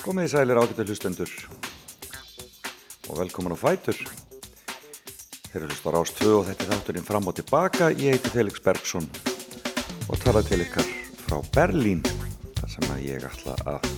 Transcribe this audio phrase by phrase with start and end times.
[0.00, 1.30] Komið í sælir ágættu hlustendur
[3.10, 3.98] og velkomin á Fætur.
[5.50, 7.90] Þeir eru hlustar ást 2 og þetta er þátturinn fram og tilbaka.
[7.92, 9.04] Ég heiti Felix Bergsson
[10.08, 10.86] og tala til ykkar
[11.20, 12.00] frá Berlín
[12.56, 13.90] þar sem að ég ætla að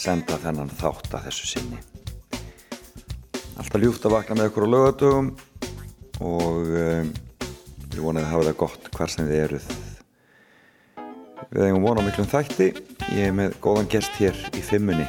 [0.00, 1.80] senda þennan þátt að þessu sinni.
[3.60, 5.28] Alltaf ljúft að vakna með ykkur á lögadögum
[6.24, 7.10] og um,
[7.92, 9.68] ég vonaði að hafa það gott hvar sem þið eruð.
[11.52, 12.70] Við eigum vona miklum þætti.
[13.12, 15.04] Ég er með góðan gest hér í fimmunni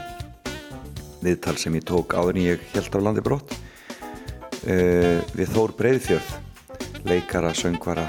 [1.25, 3.55] viðtal sem ég tók áður en ég held á landi brott.
[4.65, 6.31] Uh, við Þór Breiðfjörð
[7.05, 8.05] leikara, söngvara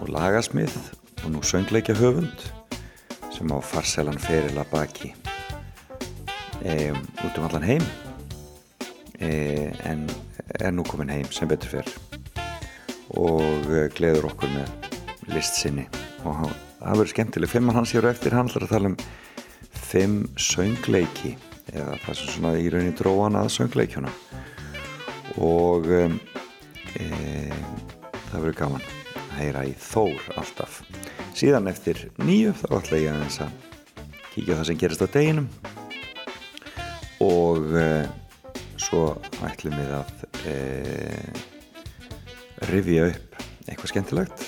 [0.00, 0.74] og lagasmið
[1.22, 2.44] og nú söngleikja höfund
[3.32, 5.12] sem á farselan ferila baki
[6.66, 7.86] um, út um allan heim.
[9.22, 10.04] Um, en
[10.60, 11.92] er nú komin heim sem betur fyrr
[13.16, 15.86] og uh, gleður okkur með list sinni.
[16.26, 16.44] Og
[16.82, 17.52] það verður skemmtileg.
[17.52, 19.00] Fimm hans hér og eftir hann ætlar að tala um
[19.92, 21.36] fimm söngleiki
[21.70, 24.10] eða það sem svona í raunin dróðan að söngleikjuna
[25.40, 26.16] og um,
[26.98, 27.06] e,
[28.28, 28.88] það verður gaman
[29.22, 30.80] að heyra í Þór alltaf.
[31.36, 35.48] Síðan eftir nýju þá ætla ég að, að kíkja það sem gerist á deginum.
[37.22, 37.86] Og e,
[38.82, 39.04] svo
[39.46, 40.56] ætlum við að e,
[42.72, 43.38] rivja upp
[43.68, 44.44] eitthvað skemmtilegt.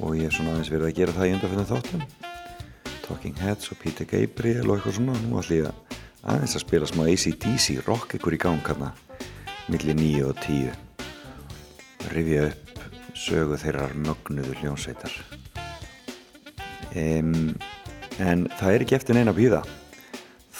[0.00, 2.08] Og ég er svona aðeins verið að gera það í undanfjörðum þáttum.
[3.04, 5.18] Talking Heads og Peter Gabriel og eitthvað svona.
[5.26, 5.89] Nú ætlum ég að
[6.22, 8.92] aðeins að spila smá ACDC rock ykkur í gang hérna
[9.70, 12.66] millir 9 og 10 rifja upp
[13.20, 15.12] sögu þeirrar mögnuðu hljónsveitar
[16.96, 17.52] um,
[18.20, 19.62] en það er ekki eftir neina að býða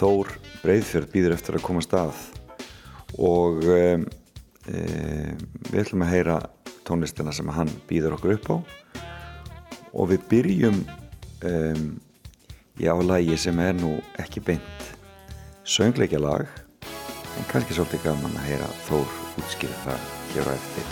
[0.00, 0.30] Þór
[0.62, 2.16] Breiðfjörð býður eftir að koma stað.
[3.20, 4.06] Og um,
[4.72, 6.36] um, við ætlum að heyra
[6.88, 8.56] tónlistina sem hann býður okkur upp á.
[9.92, 10.80] Og við byrjum
[12.80, 14.89] í álægi sem er nú ekki beint
[15.70, 16.46] söngleikja lag
[17.38, 20.90] en kannski svolítið gaman að heyra Þór útskýra það hér á eftir.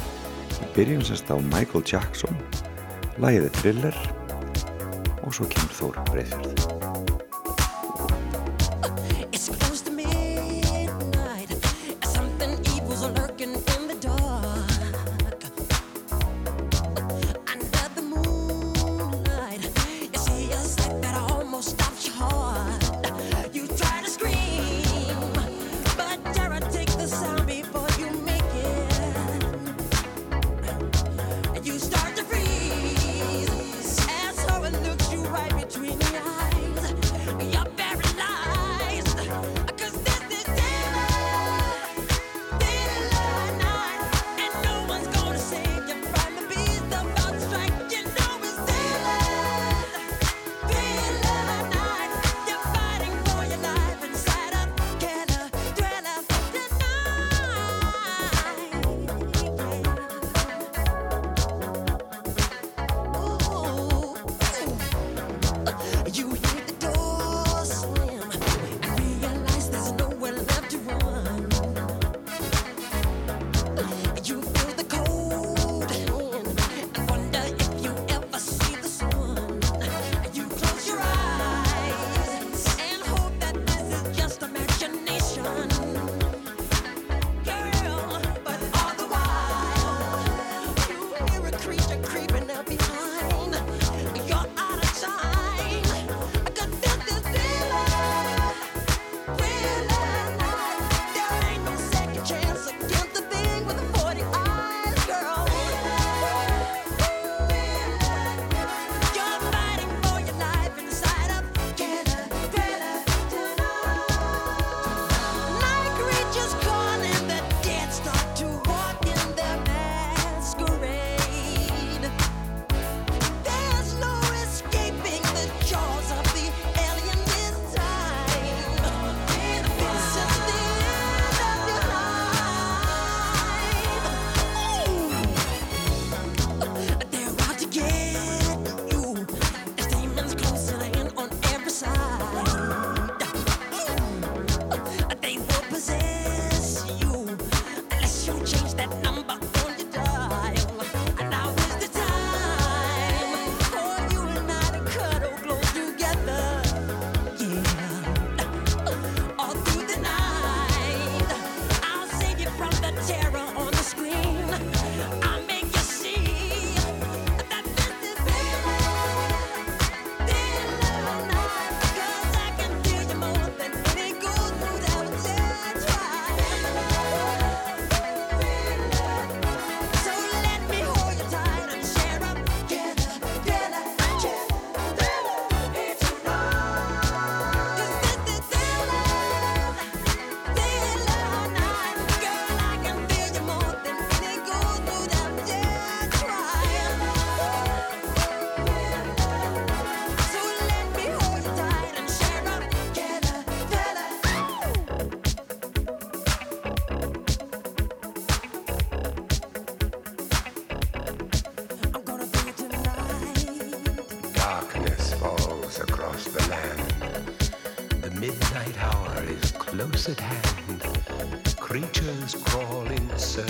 [0.55, 2.43] Við byrjum semst á Michael Jackson
[3.19, 4.03] lagið er Thriller
[5.25, 6.78] og svo kemur Þór Breiðfjörð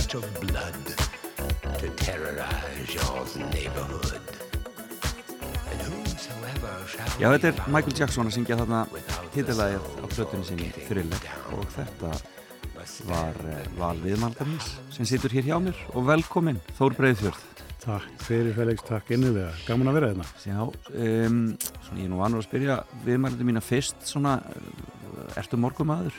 [0.08, 0.87] search of blood
[1.78, 4.22] to terrorize your neighborhood.
[5.70, 8.81] And whosoever shall Já, þetta be er Michael found Jackson að syngja þarna
[9.34, 12.12] titilægið á sound plötunni sinni Thriller og þetta
[13.10, 17.44] var uh, val viðmaldamins sem situr hér hjá mér og velkomin Þór Breiðfjörð
[17.84, 19.52] Takk fyrir Felix, takk innilega.
[19.64, 20.25] Gaman að vera hérna.
[20.43, 21.38] Já, um,
[21.87, 26.16] svona ég er nú annur að spyrja viðmælandi mína fyrst svona, uh, ertu morgumadur?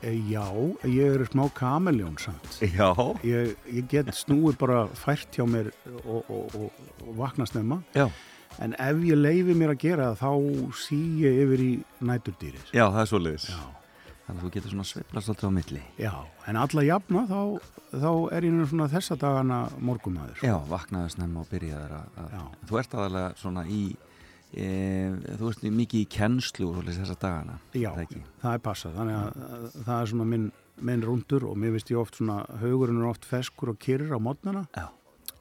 [0.00, 0.46] E, já,
[0.86, 2.47] ég er smá kameljón samt.
[2.62, 2.88] Já
[3.24, 5.70] Ég, ég get snúið bara fært hjá mér
[6.04, 7.80] og, og, og, og vakna snemma.
[7.96, 8.08] Já,
[8.58, 11.72] En ef ég leifi mér að gera það, þá sí ég yfir í
[12.02, 12.72] næturdýris.
[12.74, 13.58] já það er svoleiðis Já.
[14.28, 16.12] Þannig að þú getur svona sveiflast alltaf á milli Já,
[16.50, 17.38] en alla jafna þá,
[17.92, 20.42] þá er ég nú svona þessa dagana morgumæður.
[20.42, 22.34] Já, vaknaði snemma og byrjaði að.
[22.68, 23.82] Þú ert aðalega svona í
[24.52, 24.66] e,
[25.38, 28.22] þú ert mikið í kennslu og svolítið þessa dagana Já, er það ekki?
[28.42, 28.98] það er passað.
[28.98, 30.48] Þannig að það er svona minn,
[30.84, 34.18] minn rundur og mér finnst ég oft svona, haugurinn er oft feskur og kyrr á
[34.22, 34.66] mótnana.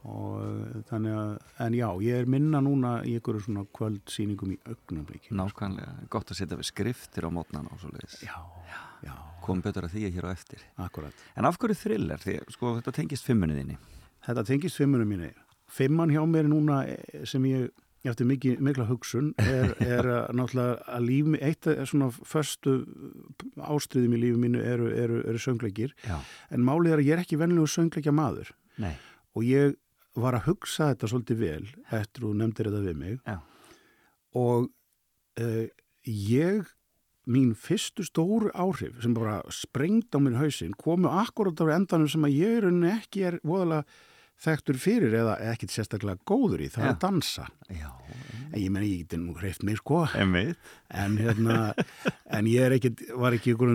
[0.08, 1.32] Og uh, þannig að,
[1.66, 5.34] en já, ég er minna núna í einhverju svona kvöldsýningum í augnumblíki.
[5.36, 8.38] Nákvæmlega, gott að setja við skriftir á mótnana og svoleiðis Já,
[9.04, 9.14] já,
[9.44, 11.28] Komum betur að því að hér á eftir akkurat.
[11.36, 12.24] En af hverju thriller?
[12.24, 13.80] Því, sko, þetta tengist fimmunni þinni
[14.28, 15.30] Þetta tengist fimmunum mínu.
[15.72, 17.70] Fimman hjá mér núna eh, sem ég,
[18.06, 22.76] eftir mikið, mikla hugsun, er, er að náttúrulega að líf, eitt af svona förstu
[23.58, 26.20] ástriðum í lífi mínu eru, eru, eru söngleikir, Já,
[26.54, 28.54] en málið er að ég er ekki venlegu söngleikja maður.
[28.82, 28.94] Nei,
[29.36, 29.76] og ég
[30.18, 33.20] var að hugsa þetta svolítið vel eftir þú nefndir þetta við mig.
[33.26, 33.38] Já.
[34.38, 34.68] og
[35.42, 35.68] uh,
[36.08, 36.74] ég
[37.28, 42.24] mín fyrstu stóru áhrif sem bara sprengt á minn hausinn komu akkurat á endanum sem
[42.24, 43.84] að ég er rauninni ekki er voðalega
[44.44, 46.92] þekktur fyrir eða ekkit sérstaklega góður í, það Já.
[46.92, 47.46] að dansa.
[47.74, 47.90] Já,
[48.52, 50.04] en ég meni, ég geti nú hreift mig sko.
[50.18, 50.54] Emið
[51.04, 51.58] en hérna
[52.38, 53.74] en ég er ekkit, var ekki ykkur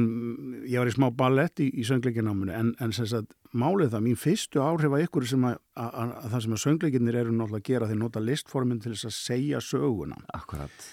[0.71, 4.21] ég var í smá ballett í, í söngleikináminu en, en sem sagt, málið það, mín
[4.21, 7.63] fyrstu áhrif að ykkur sem að, að, að, að það sem að söngleikinnir eru náttúrulega
[7.65, 10.23] að gera þeir nota listformin til þess að segja söguna.
[10.39, 10.89] Akkurat.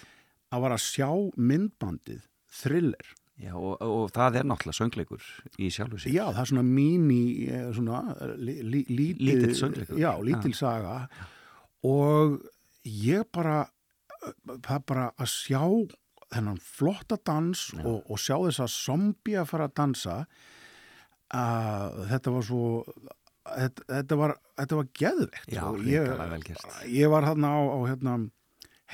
[0.50, 2.26] Að var að sjá myndbandið
[2.60, 5.28] thriller Já, og, og það er náttúrulega söngleikur
[5.64, 7.06] í sjálfu sig Já, það er svona mín
[7.78, 8.02] svona
[8.36, 10.00] li, li, lítil, Lítill söngleikur.
[10.02, 10.96] Já, lítil saga.
[11.88, 12.40] Og
[12.84, 13.62] ég bara
[14.66, 15.62] það bara að sjá
[16.30, 20.18] þennan flotta dans og, og sjá þess að zombie að fara að dansa.
[21.40, 22.66] Að þetta var svo
[23.46, 25.48] þetta, þetta var, þetta var geðveikt.
[25.54, 26.76] Já, hrikalega vel gert.
[26.92, 28.18] ég var þarna á, á hérna,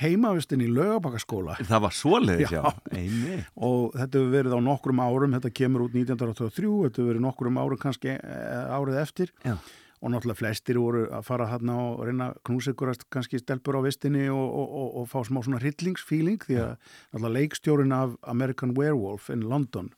[0.00, 3.40] heimavistin í lögabakaskóla Það var svoleiðis, já, Já.
[3.56, 7.58] Og þetta hefur verið á nokkrum árum þetta kemur út 1983 þetta hefur verið nokkrum
[7.60, 9.32] árum kannski eh, árið eftir.
[9.46, 9.56] Já,
[10.02, 14.44] og náttúrulega flestir voru að fara hérna og reyna ykkurast kannski stelpur á vistinni og,
[14.44, 19.46] og, og, og fá smá svona hryllingsfíling því að náttúrulega leikstjórin af American Werewolf in
[19.48, 19.90] London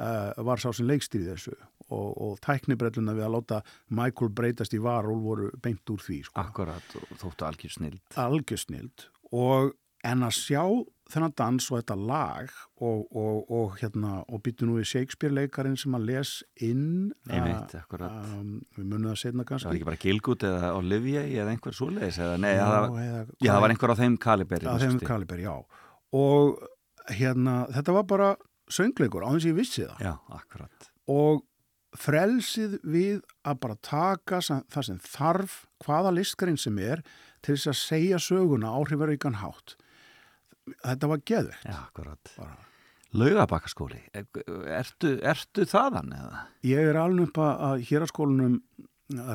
[0.00, 1.56] uh, var sá sem leikstýri þessu.
[1.92, 3.58] Og, og tæknibrelluna við að láta
[3.92, 6.40] Michael breytast í varul voru beint úr því sko.
[6.40, 8.00] akkurat þóttu algjör snild.
[8.16, 9.72] Algjörsnild og
[10.04, 10.62] en að sjá
[11.12, 12.48] þennan dans og þetta lag
[12.80, 16.30] og, og, og hérna og býtu nú í Shakespeare leikarin sem að les
[16.64, 19.74] inn Einmitt, um, við munum það setna Það var kannski.
[19.78, 23.60] ekki bara Gilgut eða Olivia eða einhver svoleiðis eða nei, Já, það, eða- já, það
[23.66, 25.54] var einhver á þeim kaliberi að þeim kaliber, já.
[26.14, 26.64] Og
[27.12, 28.30] hérna, þetta var bara
[28.72, 30.00] söngleikur á þess að ég vissi það.
[30.08, 31.42] Já, akkurat og
[32.00, 37.02] frelsið við að bara taka það sem þarf hvaða listkarinn sem er
[37.44, 39.76] til þess að segja söguna áhrifaríkan hátt
[40.84, 42.56] þetta var geðvegt Já, akkurat bara.
[43.14, 44.00] Laugabakaskóli,
[44.74, 46.46] ertu, ertu þaðan eða?
[46.66, 48.56] Ég er alveg upp að héraskólanum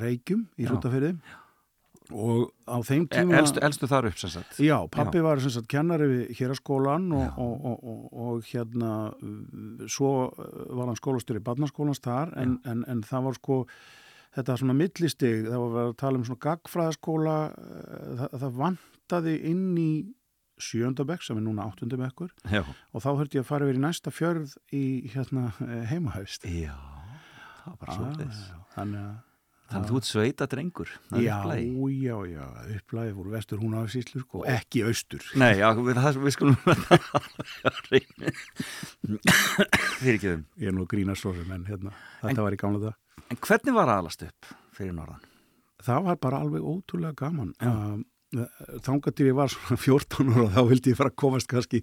[0.03, 0.71] Reykjum í Já.
[0.73, 1.13] Hrútafyrði
[2.09, 5.53] og á þeim E, tíma elstu, elstu þar upp sem sagt Já, pappi var sem
[5.53, 7.33] sagt kennari við héraskólan og, Já.
[7.45, 8.93] og, og, og, og hérna
[9.85, 13.59] svo var hann skólastjóri barnaskólans þar en, en, en það var sko
[14.37, 19.35] þetta svona millistig, það var verið að tala um svona gagfræðaskóla uh, það, það vantaði
[19.49, 19.91] inn í
[20.59, 24.57] sjöndabekk sem er núna áttundabekkur og þá þurfti ég að fara yfir í næsta fjörð
[24.75, 24.83] í
[25.13, 25.53] hérna
[25.87, 26.75] heimahæst já
[27.63, 28.45] það var bara svoleiðis.
[28.75, 29.17] Þannig að
[29.69, 34.23] Þannig að þú ert sveita drengur Já, já, já, upplæði fór vestur hún á síslu
[34.23, 35.27] sko, ekki austur.
[35.37, 36.57] Nei, já, við, það, við skulum
[39.99, 41.93] Fyrir ekki um Ég er nú að grína svo sem en hérna,
[42.23, 42.97] þetta var í gamla það.
[43.29, 45.25] En hvernig var að alast upp fyrir norðan?
[45.85, 47.53] Það var bara alveg ótrúlega gaman.
[47.63, 48.05] Um,
[48.85, 51.79] Þángat til ég var svona 14 ára þá vildi ég fara að komast kannski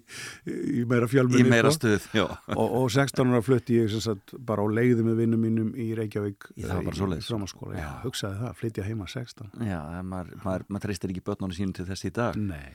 [0.47, 1.41] í meira fjölmunni.
[1.43, 1.81] Í meira sko.
[1.81, 2.23] stuð, já
[2.55, 6.47] Og, og 16 ára flutti ég sagt, bara á leiði með vinnum mínum í Reykjavík
[6.55, 7.27] Í það var bara í svoleiðis.
[7.33, 7.73] framhaldsskóla.
[7.75, 7.91] Já, Já.
[8.05, 9.51] hugsaði það, flytja heima 16.
[9.67, 12.69] Já, maður, maður, maður treystir ekki börnunum sínum til þess í dag Nei.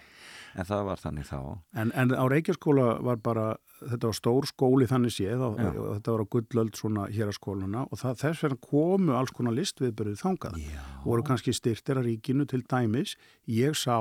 [0.54, 1.38] En það var þannig þá
[1.82, 3.46] En, en á Reykjaskóla var bara,
[3.80, 7.38] þetta var stór skóli þannig séð og, og þetta var á gullöld svona hér að
[7.38, 10.58] skóluna og það, þess vegna komu alls konar listviðbyrðið þangað.
[10.62, 10.82] Já.
[11.06, 13.16] Voru kannski styrtir að ríkinu til dæmis.
[13.50, 13.98] Ég sá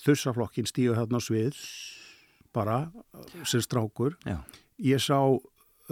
[0.00, 1.62] þussaflokkin stíu þarna á svið
[2.56, 2.80] bara
[3.44, 4.16] sem strákur.
[4.26, 4.40] Já,
[4.80, 5.18] Ég sá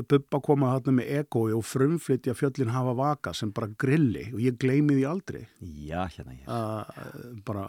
[0.08, 4.58] Bubba koma þarna með egói og frumflytja fjöllin hafa vaka sem bara grilli og ég
[4.60, 5.46] gleymi því aldrei.
[5.60, 7.64] já hérna ég að bara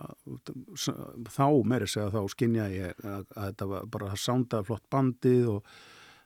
[1.30, 5.72] þá meiri segja þá skinja ég að, þetta var bara það soundaði flott bandið og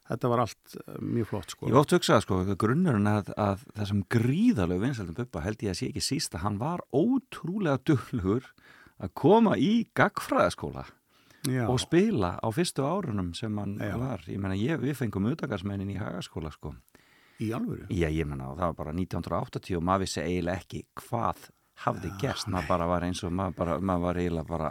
[0.10, 1.70] þetta var allt eh, mjög flott sko.
[1.72, 5.92] Ég oft hugsaði sko, grunnurinn að, að þessum gríðalegu vinsældum Bubba held ég að sé
[5.92, 8.52] ekki síst að hann var ótrúlega duglugur
[9.04, 10.86] að koma í gagfræðaskóla
[11.50, 13.98] Já, og spila á fyrstu árunum sem hann Já.
[14.00, 14.24] var.
[14.28, 16.76] Ég menna, ég, við fengum utakarsmennin í hagaskóla sko.
[17.42, 17.88] í alvöru.
[17.90, 21.50] Já, ég menna, það var bara 1980 og maður vissi eiginlega ekki hvað
[21.84, 24.70] hafði gerst, maður bara var eins og maður, bara, maður var eiginlega bara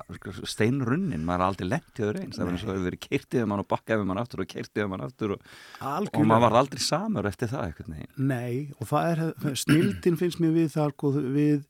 [0.48, 3.62] steinrunnin, maður er aldrei lentið eins, það var eins og hefur verið keirtið um hann
[3.64, 5.48] og bakkaðið um hann aftur og keirtið um hann aftur og,
[5.82, 7.82] og maður var aldrei samur eftir það.
[8.22, 11.66] Nei, og það er, snildin finnst mér við það sko, við,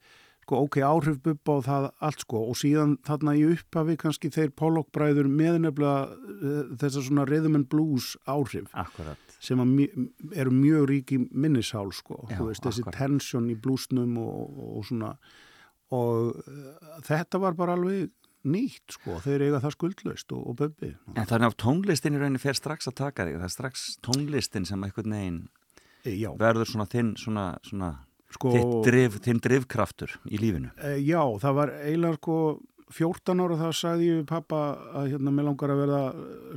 [0.51, 2.41] ok, áhrif bubba og það allt sko.
[2.51, 7.69] Og síðan þarna í upphafi kannski þeir Pollock-bræður með nefnilega uh, þessar svona rhythm and
[7.73, 9.37] blues áhrif Akkurat.
[9.43, 9.63] sem
[10.35, 14.85] eru mjög rík í minnishál sko, Já, þú veist, þessi tension í blúsnum og, og
[14.91, 15.15] svona.
[15.93, 18.11] Og uh, þetta var bara alveg
[18.43, 20.95] nýtt sko, þeir eiga það skuldlaust og, og bubbi.
[21.15, 24.67] En þannig að tónlistin í rauninni fer strax að taka þig, það er strax tónlistin
[24.67, 25.43] sem einhvern veginn
[26.03, 27.93] Já, verður svona þinn, svona, svona
[28.37, 28.53] sko,
[28.87, 30.71] drif, þinn drifkraftur í lífinu.
[30.83, 32.37] e, já, það var eiginlega sko
[32.93, 34.59] 14 ára það sagði ég við pappa
[35.01, 36.01] að hérna með langar að verða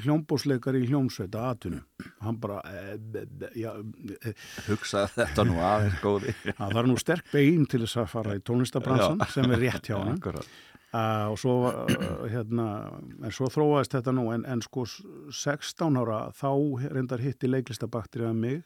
[0.04, 1.80] hljómbósleikar í hljómsveita atvinnu.
[2.26, 3.72] Hann bara, e, e, e, já,
[4.20, 4.34] e,
[4.68, 6.34] Hugsaði þetta nú aðeins góði.
[6.58, 9.96] það var nú sterk begin til þess að fara í tónlistabransan sem er rétt hjá
[10.04, 10.20] hann.
[10.96, 12.66] Uh, og svo uh, hérna,
[13.24, 15.02] en svo þróaðist þetta nú en, en sko s-
[15.44, 16.52] 16 ára þá
[16.94, 18.62] reyndar hitti leiklistabakterið mig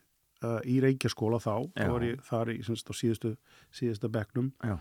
[0.45, 1.85] uh, í Reykjaskóla þá Já.
[1.85, 3.35] þá var ég þar í semst á síðustu
[3.75, 4.75] síðusta bekknum Já.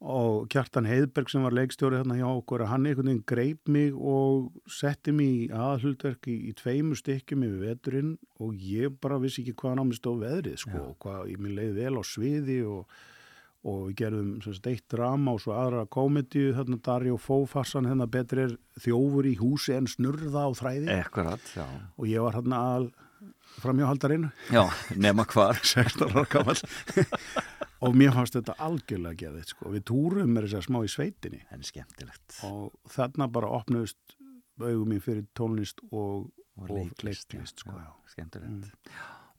[0.00, 4.50] og Kjartan Heiðberg sem var leikstjóri hérna hjá okkur hann einhvern veginn greip mig og
[4.70, 9.58] setti mig í aðhlutverk í, í tveimu stykkjum yfir veturinn og ég bara vissi ekki
[9.62, 13.00] hvað námi stóð veðrið sko, hvað ég mér leiði vel á sviði og
[13.60, 16.78] og við gerðum sagt, eitt drama og svo aðra komedíu, þarna
[17.12, 21.66] og Fófarsan hérna betri er þjófur í húsi en snurða á þræði Akkurat, já.
[21.96, 22.88] og ég var hérna al
[23.60, 24.64] framhjáhaldarinn Já,
[24.96, 25.58] nema hvar.
[25.74, 26.56] 16 ára gammal
[27.84, 29.70] og mér fannst þetta algjörlega geðið sko.
[29.74, 32.40] við túrum með þess að smá í sveitinni En skemmtilegt.
[32.48, 34.16] og þarna bara opnuðust
[34.60, 36.28] augum mín fyrir tónlist og,
[36.60, 36.68] Og
[37.00, 37.72] leiklist, sko.
[37.72, 38.90] já, skemmtilegt.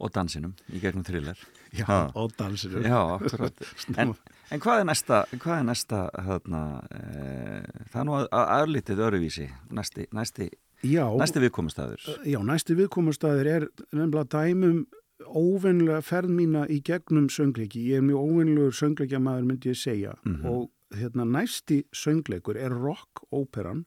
[0.01, 1.38] Og dansinum í gegnum thriller.
[1.77, 2.00] já, Ha.
[2.17, 3.19] og dansinu Já.
[4.01, 4.15] En,
[4.50, 9.03] en hvað er næsta, hvað er næsta, hérna, e, það er nú að, að aðlítið
[9.05, 10.50] öruvísi, næsti, næsti,
[10.83, 12.05] já, næsti viðkomustæður.
[12.25, 14.85] Já, næsti viðkomastæðir er nefnilega dæmum
[15.21, 17.83] óvennilega ferð mína í gegnum söngleiki.
[17.91, 20.45] Ég er mjög óvennilegur söngleikja maður myndi ég segja Mhm.
[20.45, 23.85] og hérna næsti söngleikur er rock-óperan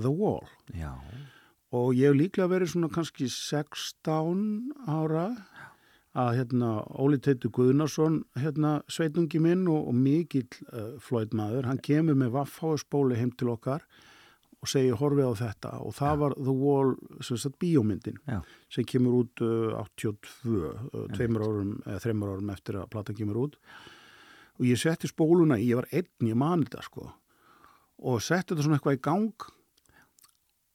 [0.00, 0.94] The Wall Já,
[1.72, 5.36] og ég hef líklega verið svona kannski 16 ára
[6.16, 12.14] að hérna Óli Teitur Guðnarsson hérna sveitungi minn og, og mikill uh, flóitmaður, hann kemur
[12.18, 13.82] með vaffháðsbóli heim til okkar
[14.60, 15.70] og segir horfið á þetta.
[15.86, 16.90] Og það var The Wall,
[17.24, 18.40] sem sagt bíómyndin já,
[18.72, 23.40] sem kemur út uh, 82, uh, tveimur árum eða þreimur árum eftir að platan kemur
[23.46, 23.56] út.
[24.60, 27.08] Og ég setti spóluna í, ég var einn, ég mani þetta sko.
[28.04, 29.48] Og setti þetta svona eitthvað í gang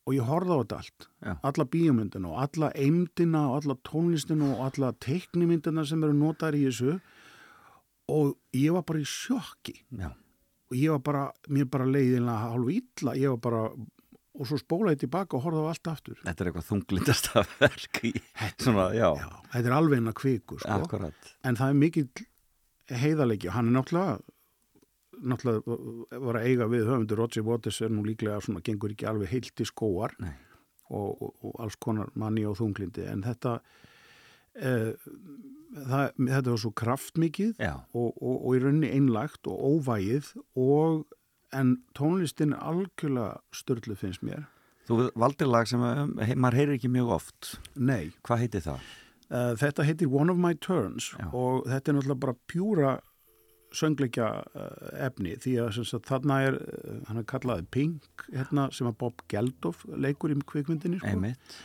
[0.06, 1.08] og ég horfði á þetta allt.
[1.26, 1.32] Já.
[1.50, 6.66] alla bíómyndina og alla eimdina og alla tónlistina og alla teiknimyndina sem eru notaðar í
[6.68, 6.98] þessu.
[8.14, 9.80] Og ég var bara í sjokki.
[9.98, 10.12] Já,
[10.72, 13.64] og ég var bara, mér bara leiðinlega hálf illa, ég var bara
[14.36, 16.16] og svo spólaði tilbaka og horfði á allt aftur.
[16.26, 18.12] Þetta er eitthvað þunglindasta verk í,
[18.60, 21.00] svona, já, Já, þetta er alveg hennar kviku sko.
[21.48, 22.26] en það er mikill
[22.92, 23.48] heiðarleiki.
[23.50, 24.18] Og hann er náttúrulega
[25.16, 29.32] náttúrulega var að eiga við höfundur Roger Waters er nú líklega svona gengur ekki alveg
[29.32, 33.54] heilt í skóar og, og, og alls konar manni og þunglindi en þetta
[34.56, 41.06] það, þetta var svo kraftmikið og, og, og í rauninni einlagt og óvægið og
[41.56, 44.46] en tónlistin algjörlega störlu finnst mér
[44.90, 47.52] þú valdir lag sem um, he, maður heyrir ekki mjög oft.
[47.74, 48.88] nei, Hvað heitir það?
[49.32, 51.28] uh, þetta heitir One of My Turns Já.
[51.34, 52.92] og þetta er náttúrulega bara pjúra
[53.76, 56.60] söngleikja uh, efni því að sagt, þarna er
[57.10, 61.12] hann er kallaði Pink hérna, sem að Bob Geldof leikur í kvikmyndinni sko.
[61.16, 61.58] Einmitt.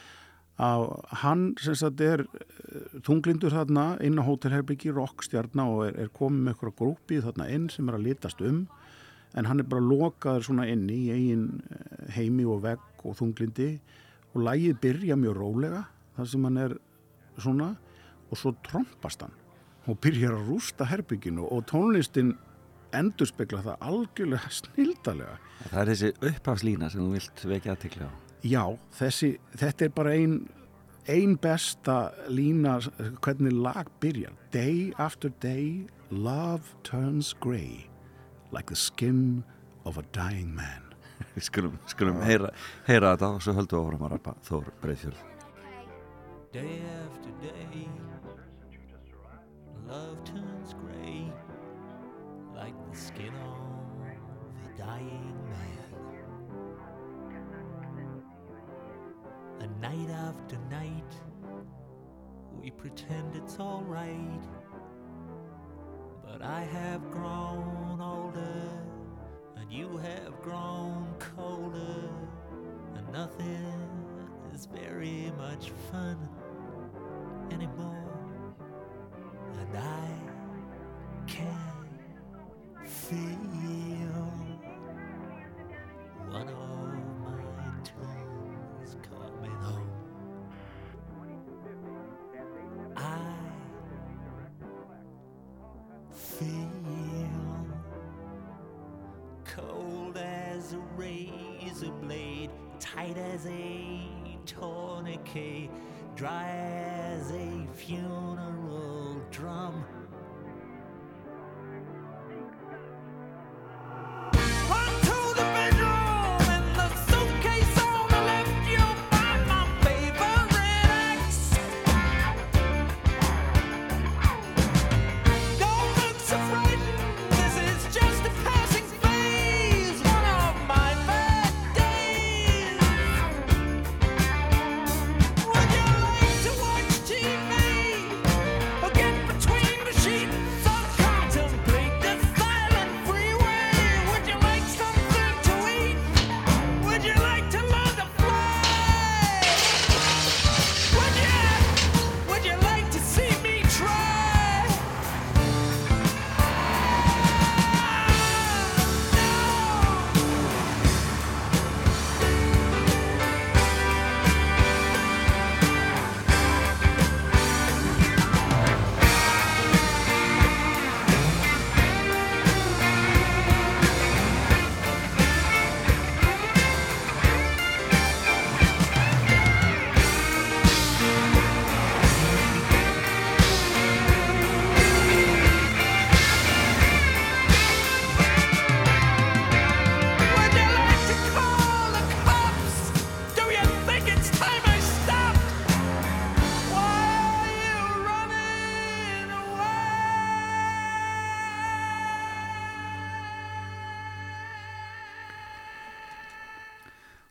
[0.60, 0.84] Að
[1.22, 6.44] hann sem sagt er uh, þunglindur þarna inn á hótelherbyggi rockstjarna og er, er komið
[6.44, 8.64] með eitthvað grúpi þarna inn sem er að litast um
[9.38, 13.72] en hann er bara lokaður svona inn í eigin uh, heimi og vegg og þunglindi
[14.34, 15.84] og lægið byrja mjög rólega
[16.18, 16.76] þar sem hann er
[17.40, 17.72] svona
[18.30, 19.36] og svo trompast hann
[19.88, 22.34] og byrjar að rústa herbygginu og tónlistin
[22.96, 25.36] endur spekla það algjörlega snildalega.
[25.70, 28.29] Það er þessi upphafslína sem þú vilt vekja aðtikla á.
[28.40, 28.64] Já,
[28.96, 30.36] þessi, þetta er bara ein,
[31.12, 32.78] ein besta lína
[33.20, 34.32] hvernig lag byrjar.
[34.50, 37.90] Day after day, love turns grey
[38.50, 39.44] like the skin
[39.84, 40.86] of a dying man.
[41.34, 42.48] Við skulum, skulum heyra,
[42.86, 45.26] heyra þetta og svo höldum við áfram að rappa Þór Breiðfjörð.
[46.50, 47.84] Day after day,
[49.86, 51.28] love turns gray
[52.56, 55.29] like the skin of a dying man.
[59.80, 61.14] Night after night,
[62.60, 64.42] we pretend it's alright.
[66.22, 68.70] But I have grown older,
[69.56, 72.10] and you have grown colder,
[72.94, 73.72] and nothing
[74.54, 76.28] is very much fun
[77.50, 78.12] anymore.
[79.60, 80.09] And I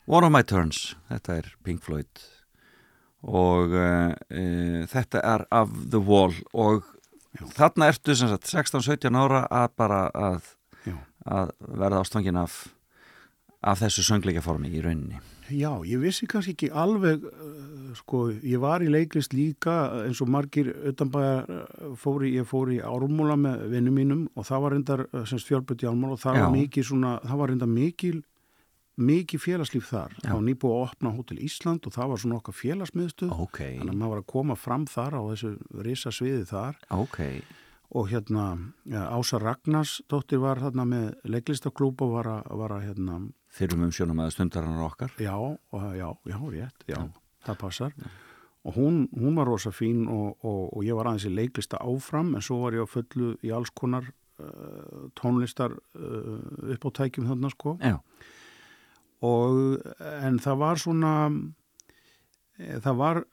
[0.10, 2.22] One of my turns, þetta er Pink Floyd
[3.30, 6.88] og uh, uh, þetta er Of the Wall og
[7.54, 10.48] þarna ertu sem sagt 16-17 ára að bara að,
[10.88, 10.96] Já.
[11.30, 12.56] að verða ástfangin af,
[13.62, 15.22] af þessu söngleikaformi í rauninni.
[15.54, 20.34] Já, ég vissi kannski ekki alveg, uh, sko, ég var í leiklist líka eins og
[20.34, 25.54] margir utanbæðar fóri, ég fór í ármúla með vinnum mínum og það var reyndar semst
[25.54, 26.48] fjölböld í ármúla og það Já.
[26.48, 28.18] var mikið svona, það var reyndar mikil,
[29.00, 30.14] mikið félagslíf þar.
[30.24, 30.34] Já.
[30.34, 33.34] Var nýbúið að opna Hótel Ísland og það var svona okkar félagsmiðstuð.
[33.46, 35.52] Ok, Þannig að maður var að koma fram þar á þessu
[35.88, 37.20] risa sviði þar ok,
[38.00, 38.46] og hérna
[38.90, 43.20] ja, Ása Ragnars dóttir var þarna með leiklistaklúb og var að, var að hérna,
[43.58, 45.14] þyrrum um sjónum að stundarannar okkar.
[45.22, 47.00] Já, og, já, já, rétt, já,
[47.48, 47.96] það passar.
[48.68, 52.34] Og hún, hún var rosa fín og, og, og ég var aðeins í leiklista áfram
[52.36, 54.04] en svo var ég á fullu í alls konar
[54.44, 57.78] uh, tónlistar uh, upp á tækjum þarna sko.
[57.80, 58.02] Já,
[59.26, 59.80] Og
[60.24, 61.14] en það var svona,
[62.58, 63.24] eh, það var,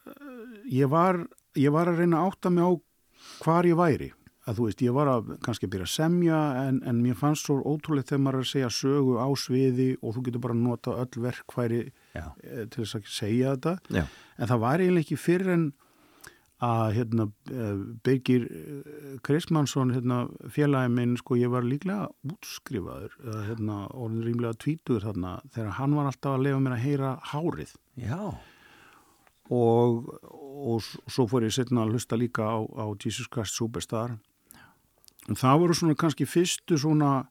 [0.70, 1.22] ég var,
[1.54, 2.72] ég var að reyna að átta mig á
[3.42, 4.12] hvar ég væri.
[4.46, 7.56] Að þú veist, ég var að kannski byrja að semja en, en mér fannst svo
[7.66, 10.94] ótrúlega þegar maður er að segja sögu á sviði og þú getur bara að nota
[11.02, 11.80] öll verkfæri
[12.14, 13.74] já, eh, til þess að segja þetta.
[13.90, 14.04] Já,
[14.38, 15.66] en það var eiginlega ekki fyrir en
[16.64, 23.16] að hérna, eh, Birgir eh, Krismansson hérna, félagi minn, sko, ég var líklega útskrifaður,
[23.50, 27.74] hérna, orðin rýmlega tvítur þarna, þegar hann var alltaf að lefa mér að heyra hárið.
[28.00, 28.22] Já,
[29.52, 34.16] og, og svo fór ég setna að hlusta líka á, á Jesus Christ Superstar.
[35.26, 37.26] Og það voru svona kannski fyrstu svona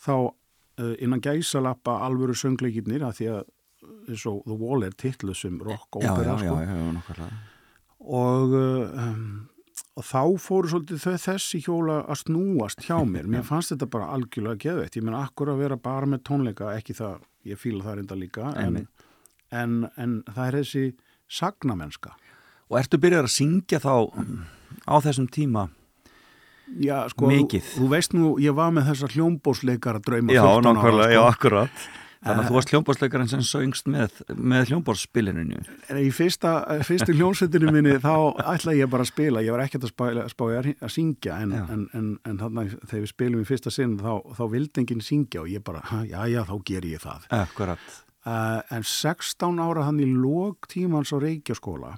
[0.00, 3.54] þá uh, innan gæsalappa alvöru söngleikirnir að því að
[4.08, 6.60] og The Wall er titlu sem rock já, opera já, já, sko.
[6.64, 7.57] já, nákvæmlega
[8.08, 9.24] og, um,
[9.98, 14.12] og þá fóru svolítið þau þessi hjóla að snúast hjá mér mér fannst þetta bara
[14.16, 18.00] algjörlega geðveitt ég menn akkur að vera bara með tónleika ekki það, ég fíla það
[18.00, 18.80] reynda líka en,
[19.50, 20.86] en, en það er þessi
[21.28, 22.16] sagnamennska
[22.68, 24.12] Og ertu byrjar að syngja þá
[24.84, 25.70] á þessum tíma?
[26.84, 27.62] Já, sko, Mikið.
[27.64, 31.20] Þú, þú veist nú, ég var með þessar hljómbósleikara drauma Já, 14 ára, nákvæmlega, já,
[31.22, 31.30] sko.
[31.32, 31.86] akkurat
[32.18, 35.44] Þannig að þú varst hljómbórsleikarinn sem söngst með, með hljómbórsspilinu
[36.02, 36.54] Í fyrsta,
[36.88, 38.14] fyrstu hljómsveitinu minni þá
[38.56, 41.38] ætlaði ég bara að spila, ég var ekkert að spája að, spája að, að syngja
[41.44, 41.62] en, Já.
[41.76, 45.44] en, en, en þannig þegar við spilum í fyrsta sinn þá, þá vildi enginn syngja
[45.44, 47.30] og ég bara, "Ha, já, já, þá ger ég það.
[47.38, 47.96] Akkurat
[48.28, 51.94] Uh, en 16 ára hann í lók tímans á Reykjaskóla,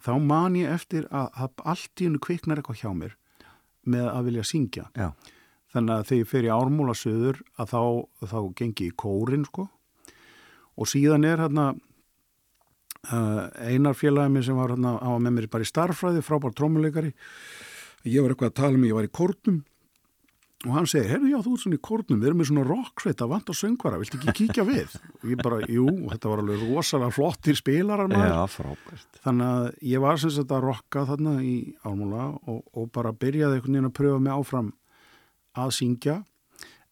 [0.00, 3.16] þá man ég eftir að, að allt í hennu kviknar eitthvað hjá mér
[3.84, 4.84] með að vilja syngja.
[4.96, 5.10] Já,
[5.76, 7.82] Þannig að þegar ég fer í ármúla söður að þá,
[8.32, 9.68] þá gengi í kórin sko.
[10.76, 11.70] Og síðan er hérna
[13.12, 17.14] uh, einar félagið mér sem var hérna á með mér bara í starffræði, frábær trómuleikari
[18.06, 19.64] ég var eitthvað að tala um ég var í kórnum.
[20.66, 23.22] Og hann segir, herru já þú ert svona í kórnum við erum með svona rocksveit
[23.22, 24.94] að vant á söngvara viltu ekki kíkja við?
[25.20, 25.84] Og ég bara, jú,
[26.14, 28.32] þetta var alveg rosalega flottir spilarar maður.
[28.32, 29.20] Já frábært.
[29.26, 33.60] Þannig að ég var sem sagt að rokka þarna í álmúla og, og bara byrjaði
[33.60, 34.72] einhvern veginn að pröfa mig áfram
[35.56, 36.16] að syngja.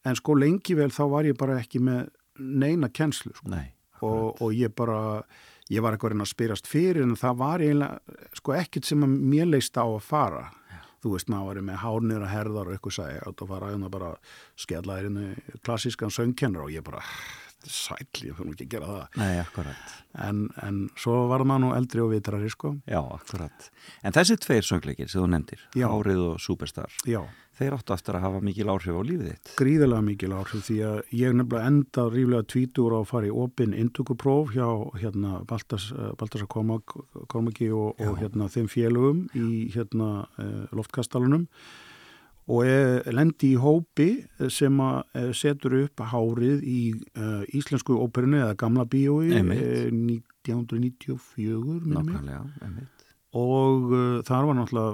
[0.05, 3.49] En sko lengi vel þá var ég bara ekki með neina kennslu sko.
[3.53, 5.23] Nei, og, og ég bara,
[5.71, 9.07] ég var eitthvað að reyna að spyrast fyrir en það var eiginlega sko ekkert sem
[9.07, 10.45] að mér leist á að fara.
[11.05, 13.89] Þú veist maður var með hárnir að herðar og eitthvað sagði að það var að
[13.93, 14.13] bara
[14.57, 17.03] skella þér inn klassískan söngkennar og ég bara
[17.71, 19.21] sæl, ég fyrir nú ekki að gera það.
[19.21, 19.95] Nei, akkurat.
[20.25, 22.75] En, en svo var maður nú eldri og vitrari sko.
[22.89, 23.71] Já, akkurat.
[24.05, 25.89] En þessi tveir söngleikir sem þú nefndir Já.
[25.89, 27.23] Árið og Superstar já.
[27.55, 29.51] Þeir áttu aftur að hafa mikil áhrif á lífið þitt.
[29.61, 33.75] Gríðilega mikil áhrif því að ég nefnilega enda ríflega tvítur á að fara í opinn
[33.79, 34.67] indtökupróf hjá
[34.99, 35.85] hérna Baltas,
[36.19, 41.47] Baltasar Kormaki og, og hérna þeim félögum í hérna eh, loftkastalunum
[42.45, 44.09] og lendi í hópi
[44.53, 46.81] sem að eh, setur upp hárið í
[47.17, 52.13] uh, íslensku óperinu eða gamla bíói eh, 1994 minnir mig.
[52.13, 53.07] Nákvæmlega, einmitt.
[53.35, 54.93] Og uh, þar var náttúrulega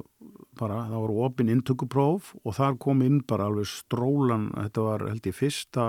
[0.62, 5.28] bara, það var opinn inntökupróf og þar kom inn bara alveg strólan, þetta var held
[5.28, 5.88] ég fyrsta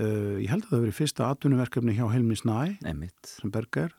[0.00, 3.20] uh, ég held að það verið fyrsta atvinnuverkefni hjá Helmi Snæ Einmitt.
[3.28, 3.92] sem Berger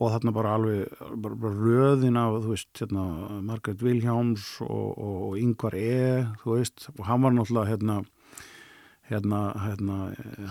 [0.00, 3.04] og þarna bara alveg bara, bara röðin af, þú veist, hérna
[3.44, 6.00] Margaret Wilhelms og, og, og Yngvar E,
[6.40, 8.00] þú veist, og hann var náttúrulega hérna
[9.10, 9.98] hérna, hérna,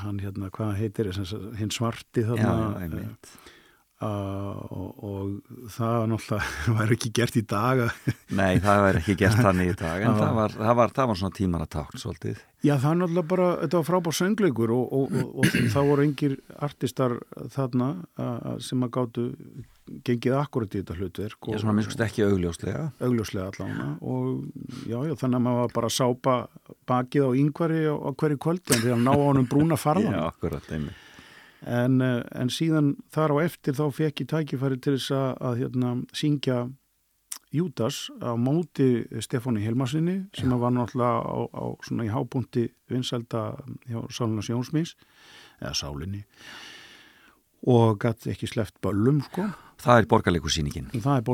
[0.04, 1.14] hann hérna, hvað heitir
[1.60, 2.52] hinn svarti þarna.
[2.52, 3.32] Já, einmitt.
[3.32, 3.59] Uh,
[4.00, 7.82] og, og það náttúrulega var ekki gert í dag
[8.40, 10.20] Nei, það var ekki gert þannig í dag en Já.
[10.22, 12.46] það var, það var, það var svona tímar að tákn svolítið.
[12.64, 16.38] Já það er náttúrulega bara, þetta var frábár söngleikur og, og, og, það voru engir
[16.70, 17.18] artistar
[17.58, 17.90] þarna
[18.64, 19.28] sem að gáttu
[20.06, 22.88] gengið akkurat í þetta hlutverk og svona minnst ekki augljóslega.
[23.04, 24.46] Augljóslega allána og
[24.86, 26.40] já, já, þannig að maður var bara að sápa
[26.88, 30.24] bakið á yngvari á, hverju kvöldi en því að ná á honum brúna farðan Já,
[30.30, 31.06] akkurat, einmitt
[31.66, 35.58] en, eh, en síðan þar á eftir þá fekk ég tækifæri til þess að, að
[35.64, 36.60] hérna, syngja
[37.50, 43.58] Júdas á móti Stefáni Helmarsinni sem var náttúrulega á, á svona í hábúndi vinsælda
[43.90, 44.94] hjá Sálunars Jónsmís
[45.58, 46.22] eða Sálinni
[47.66, 49.50] og gæti ekki sleppt böllum sko.
[49.82, 51.26] Það er borgarleikusýningin það er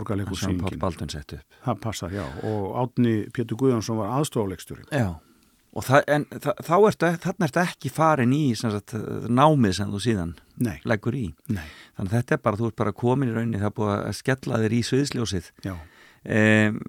[1.41, 1.59] upp.
[1.67, 5.19] Það passar, já, og Átni Pétur Guðjónsson var aðstofleikstjóri Já
[5.75, 8.93] Og það, en það, þá ertu, þarna ertu ekki farin í sem sagt,
[9.27, 10.29] námið sem þú síðan
[10.63, 11.25] nei, leggur í.
[11.51, 11.65] nei,
[11.97, 14.15] Þannig að þetta er bara, þú ert bara komin í rauninni, það er búið að
[14.21, 15.51] skella þér í sviðsljósið.
[15.67, 15.75] já
[16.25, 16.79] Um,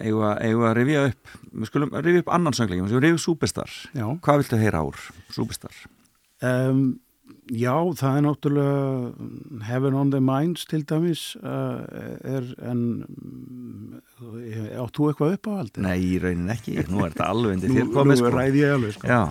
[0.00, 3.22] eigum að, að rifja upp, við skulum rifja upp annan söngleikum, við skulum rifja upp
[3.26, 3.72] Superstar.
[3.92, 5.02] Já, Hvað viltu heyra úr
[5.36, 5.74] Superstar?
[6.40, 6.78] um,
[7.52, 11.82] já, það er náttúrulega Heaven on the Minds til dæmis uh,
[12.24, 13.98] er en um,
[14.80, 15.82] átt þú eitthvað upp á aldrei?
[15.84, 18.32] Nei, í rauninni ekki, nú er þetta alveg undir Nú, þér komið nú sko.
[18.38, 19.10] ræði ég alveg sko.
[19.10, 19.22] Já,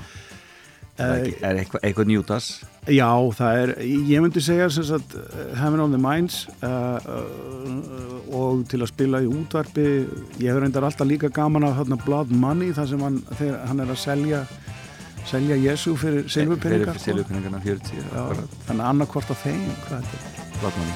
[0.93, 2.49] það er, ekki, er eitthvað, eitthvað njútas?
[2.93, 3.73] Já, það er,
[4.13, 8.91] ég myndi segja sem sagt, uh, Heaven on the Minds uh, uh, og til að
[8.93, 9.87] spila í útvarpi,
[10.41, 13.83] ég hefur reyndar alltaf líka gaman af þarna Blood Money þar sem hann, þegar hann
[13.87, 14.43] er að selja
[15.29, 20.27] selja Jésu fyrir silfurpenningar Fyrir silfurpenningarna 40, Já, akkurat, þannig annarkvort af þeim hvað þetta
[20.27, 20.93] er Blotmanni.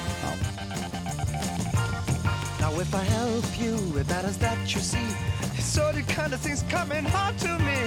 [2.60, 5.08] Now if I help you with matters that you see,
[5.56, 7.78] it's sort of kind of things coming hard to me.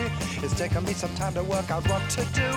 [0.43, 2.49] It's taken me some time to work out what to do.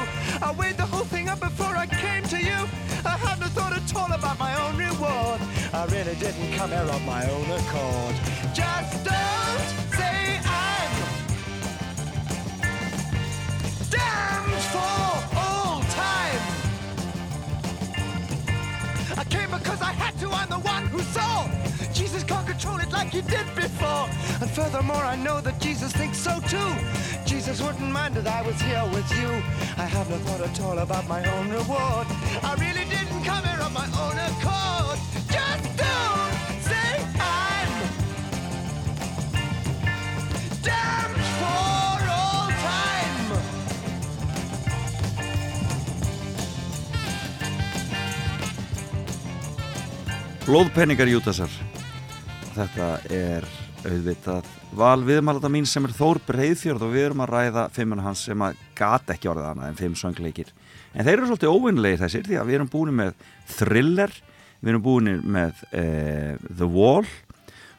[0.43, 2.69] I weighed the whole thing up before I came to you.
[3.05, 5.41] I hadn't thought at all about my own reward.
[5.73, 8.15] I really didn't come here on my own accord.
[8.55, 9.84] Just don't
[14.05, 15.05] stands for
[15.37, 16.43] all time.
[19.17, 21.49] I came because I had to, I'm the one who saw.
[21.93, 24.07] Jesus can't control it like you did before.
[24.41, 26.71] And furthermore, I know that Jesus thinks so too.
[27.25, 29.31] Jesus wouldn't mind that I was here with you.
[29.85, 32.07] I have no thought at all about my own reward.
[32.51, 34.99] I really didn't come here on my own accord.
[35.31, 35.74] Just
[50.45, 51.53] Blóðpenningar Júdasar
[52.53, 53.47] Þetta er
[53.85, 58.27] auðvitað val viðmælata mín sem er Þór Breiðfjörð og við erum að ræða fimmuna hans
[58.29, 60.51] sem að gata ekki orðið annað en fimm söngleikir.
[60.93, 63.15] En þeir eru svolítið óvinnlegir þessir því að við erum búin með
[63.55, 64.13] Thriller
[64.61, 67.09] við erum búin með eh, The Wall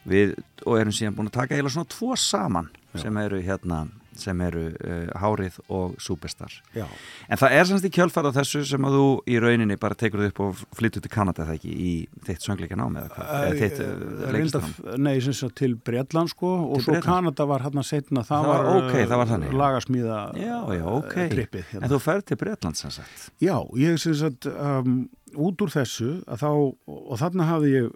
[0.10, 0.34] við,
[0.66, 3.84] og erum síðan búin að taka heila svona tvo saman sem eru hérna
[4.22, 6.86] sem eru uh, Hárið og Superstar Já.
[7.30, 10.32] En það er semst í kjölfæra þessu sem að þú í rauninni bara tekur þið
[10.34, 11.92] upp og flyttur til Kanada það ekki í
[12.28, 13.28] þitt söngleika námi eða
[13.60, 14.96] þitt uh, Reynda, leiklistarnám.
[15.06, 17.10] nei, sem sagt til Bretland sko og Til svo Bretlands.
[17.10, 19.54] Kanada var hérna setna, það, Það var- ókei, það var þannig.
[19.64, 21.14] lagasmíða Já, já, ok.
[21.18, 21.84] eh, trippið hérna.
[21.86, 23.30] En þú ferð til Bretland sem sagt.
[23.42, 26.48] Já, ég sem sagt um, út úr þessu þá,
[26.88, 27.94] og þarna hafði ég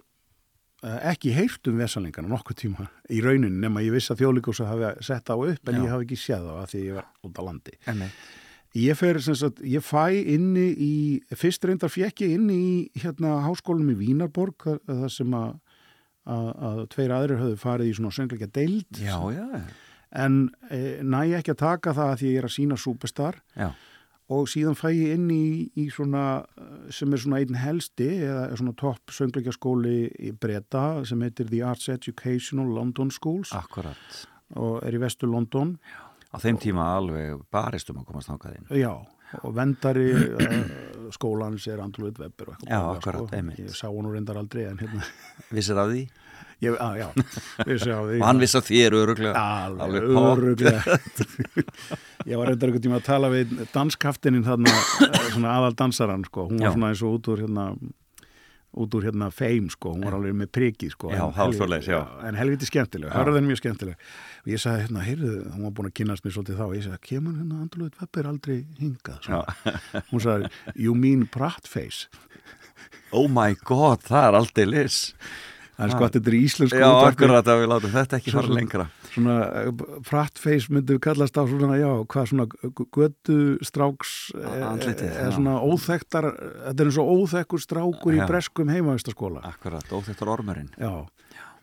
[0.82, 5.28] ekki heyrt um vesalingana nokkuð tíma í rauninni nema ég vissi að þjóðlíkósa hafi sett
[5.28, 5.82] á upp en Já.
[5.84, 7.74] ég hafi ekki séð þá að því ég var út á landi.
[7.90, 8.08] Enni.
[8.80, 10.92] Ég fer sagt, ég fæ inni í,
[11.34, 15.56] fyrst reyndar fekk ég inni í hérna háskólum í Vínarborg það sem að,
[16.30, 19.46] að, að tveir aðrir höfðu farið í svona söngleika deild Já, já,
[20.22, 20.38] en
[20.70, 23.72] e, næ ekki að taka það að því ég er að sína Superstar já.
[24.30, 26.24] Og síðan fæ ég inn í, í svona
[26.56, 29.96] eh, sem er svona einn helsti eða svona topp söngleikjaskóli
[30.28, 34.20] í Breta sem heitir The Arts Educational London Schools Akkurat.
[34.56, 35.76] og er í vestu London
[36.30, 38.68] Á þeim tíma alveg baristum að komast þangað inn.
[38.78, 38.92] já
[39.42, 43.60] og vendari uh, skólans er Andrew Webber og eitthvað Já, bóla, akkurat, einmitt.
[43.62, 45.04] ég sá hann nú reyndar aldrei en hérna
[45.54, 46.00] Vissir af því?
[46.64, 47.06] Ég, á, já,
[47.66, 48.18] við sjá því.
[48.20, 49.44] Og hann viss af þér öruglega.
[49.80, 50.98] Alveg öruglega
[52.30, 54.74] Ég var einhvern tíma að tala við danskaftininn þarna,
[55.08, 57.70] eh, svona aðal dansaran sko, hún var svona eins og út úr hérna
[58.70, 62.00] út úr hérna feim sko, hún var alveg með prikið sko, Já, svoleiðis, já.
[62.28, 64.04] en helviti skemmtileg, hörðin mjög skemmtileg.
[64.44, 67.00] Og ég sagði hérna, heyrðu, hún var búin að kynast mér svolítið þá, ég sagði,
[67.08, 69.26] kemur hérna Andrúið Webber aldrei hingað?
[70.12, 72.06] Hún sagði, you mean Prattface?
[73.10, 75.00] Oh my god, það er aldrei lis.
[75.80, 78.54] Það er sko að þetta er íslensku Já, akkurat að við látum þetta ekki fara
[78.58, 78.86] lengra.
[79.10, 79.36] svona
[80.06, 82.46] prattface myndum við kallast á svona, já, hvað svona
[82.94, 85.34] götu stráks Andlitið, eða já.
[85.38, 88.20] svona óþekktar þetta er eins og óþekkur strákur Já.
[88.22, 90.70] í breskum heimavistaskóla Akkurat, óþektur ormurinn.
[90.78, 90.92] já,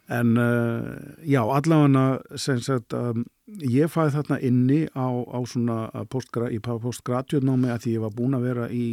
[0.10, 3.26] en uh, já, allavega sem sagt um,
[3.64, 5.78] ég fæði þarna inni á, á svona
[6.12, 8.86] postgra, í postgratjörnámi að því ég var búin að vera í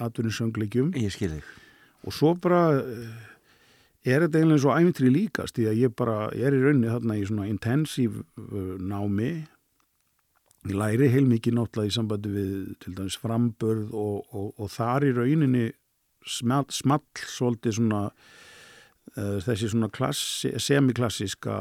[0.00, 1.48] atvinninsöngleikjum Ég skil þig.
[2.08, 3.08] og svo bara eh,
[4.14, 7.18] er þetta eiginlega svo æmintri líkast því að ég bara, ég er í rauninni þarna
[7.18, 9.30] í svona intensív uh, námi
[10.68, 15.14] ég læri heilmikið náttúrulega í sambandi við til dæmis frambörð og, og, og þar í
[15.16, 15.70] rauninni
[16.28, 21.60] small, small svolítið svona uh, þessi svona klassi, semiklassíska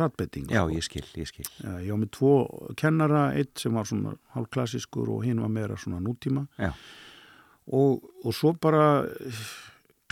[0.00, 1.46] ratbetting Já, ég skil, ég skil.
[1.60, 2.34] Já, ég var með tvo
[2.80, 6.72] kennara, eitt sem var svona hálfklassískur og hinn var meira svona nútíma Já.
[7.68, 9.04] og, og svo bara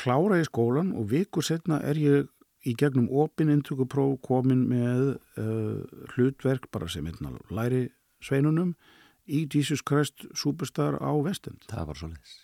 [0.05, 2.31] klára ég skólan og vikur setna er ég
[2.65, 5.03] í gegnum opin inntökupróf komin með
[5.41, 5.83] uh,
[6.15, 7.87] hlutverk bara sem einna læri
[8.25, 8.75] sveinunum
[9.25, 11.65] í Jesus Christ Superstar á Vestend.
[11.69, 12.35] Það var svo leiðis.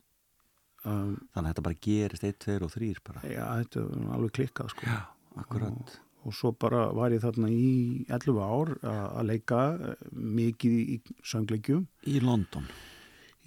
[0.81, 3.23] Um, Þannig að þetta bara gerist 1, 2 og 3 bara.
[3.29, 4.87] já, þetta var alveg klikkað sko.
[4.89, 5.01] Já,
[5.43, 5.99] akkurat.
[6.25, 10.07] og svo bara var ég þarna í 11 ár að að leika eh,
[10.41, 10.97] mikið í
[11.33, 12.65] söngleikjum Í London.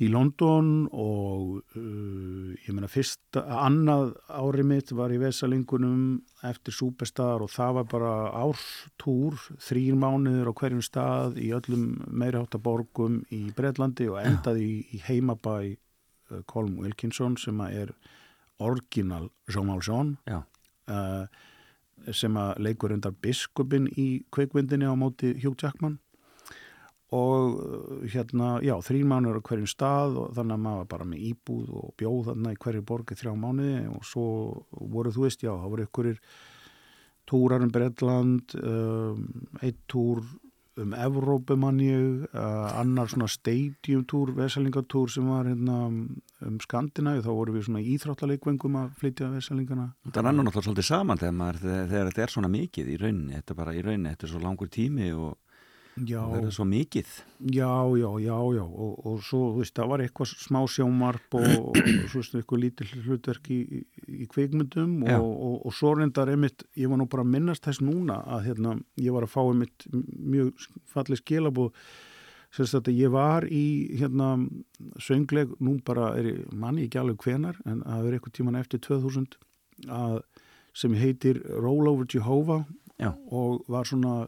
[0.03, 7.43] Í London og uh, ég meina fyrst annað ári mitt var í Vesalingunum eftir Superstar
[7.43, 8.13] og það var bara
[8.43, 15.01] árstúr, þrýr mánuður á hverjum stað í öllum meirháttaborgum í Breitlandi og endaði í, í
[15.07, 17.95] heimabæ uh, Colm Wilkinson sem er
[18.63, 20.43] orginal Jean Já.
[20.87, 21.25] uh,
[22.11, 25.99] sem að leikur undar biskupin í kveikvindinni á móti Hugh Jackman
[27.13, 31.09] og uh, hérna, já, þrý mánuður á hverjum stað og þannig að maður var bara
[31.09, 33.77] með íbúð og bjóð þarna í hverju borgi þrjá mánuði.
[33.93, 34.27] Og svo
[34.95, 36.23] voru þú veist, já, það voru ykkurir
[37.29, 39.27] túrar um Bretland um,
[39.61, 40.23] eitt túr
[40.81, 47.21] um Evrópu mann ég uh, annar svona stadium túr vesalingatúr sem var hérna um Skandinavi,
[47.23, 51.61] þá voru við svona íþráttaleikvengum að flytja vesalingana Það rennur náttúrulega svolítið saman þegar, maður,
[51.91, 53.37] þegar þetta er svona mikið í rauninni.
[53.37, 55.37] Þetta er bara í rauninni, þetta er svo langur tími og
[55.93, 57.09] Já, það er svo mikið.
[57.53, 61.49] Já, já, já, já og, og svo, þú veist, það var eitthvað smá sjómarp og,
[61.69, 63.59] og svo veist, eitthvað lítil hlutverk í,
[64.09, 65.19] í kvikmyndum Já.
[65.19, 68.49] og, og, og svo reyndar einmitt, ég var nú bara að minnast þess núna að
[68.49, 68.73] hérna,
[69.05, 71.85] ég var að fá einmitt mjög falleg skilabúð
[72.53, 73.65] sagt að ég var í
[73.97, 74.35] hérna
[75.01, 78.81] söngleg, nú bara er ég manni ekki alveg hvenar, en það er eitthvað tíman eftir
[78.85, 79.37] 2000
[79.89, 80.19] að,
[80.77, 82.65] sem heitir Roll Over Jehovah
[83.01, 83.13] Já.
[83.33, 84.27] og var svona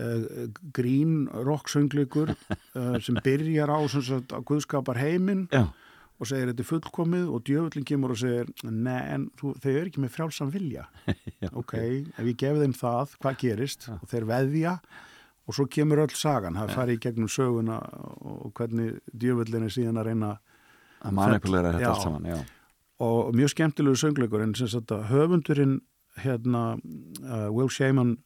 [0.00, 5.66] uh, grín rock söngleikur uh, sem byrjar á sem sagt, að Guðskapar heiminn Já,
[6.14, 9.88] og segir þetta er fullkomið og djöfullin kemur og segir nei en þú, þau eru
[9.88, 10.86] ekki með frjálsam vilja.
[11.42, 11.74] Já, ok,
[12.14, 13.88] ef ég gef þeim það, hvað gerist?
[13.96, 14.76] Og þeir veðja
[15.44, 17.80] og svo kemur öll sagan, það fari í gegnum söguna
[18.24, 20.30] og hvernig djöfullin er síðan að reyna
[21.04, 21.90] að manipuleira þetta Já.
[21.90, 22.38] allt saman, já.
[23.04, 25.74] og mjög skemmtilegu söngleikur en sem sagt að höfundurinn
[26.22, 28.16] hérna uh, Will Shaman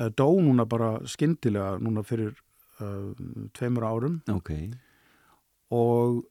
[0.00, 2.34] uh, dó núna bara skyndilega núna fyrir
[2.80, 3.12] uh,
[3.56, 4.20] tveimur árum.
[4.32, 4.54] Ok,
[5.70, 6.22] og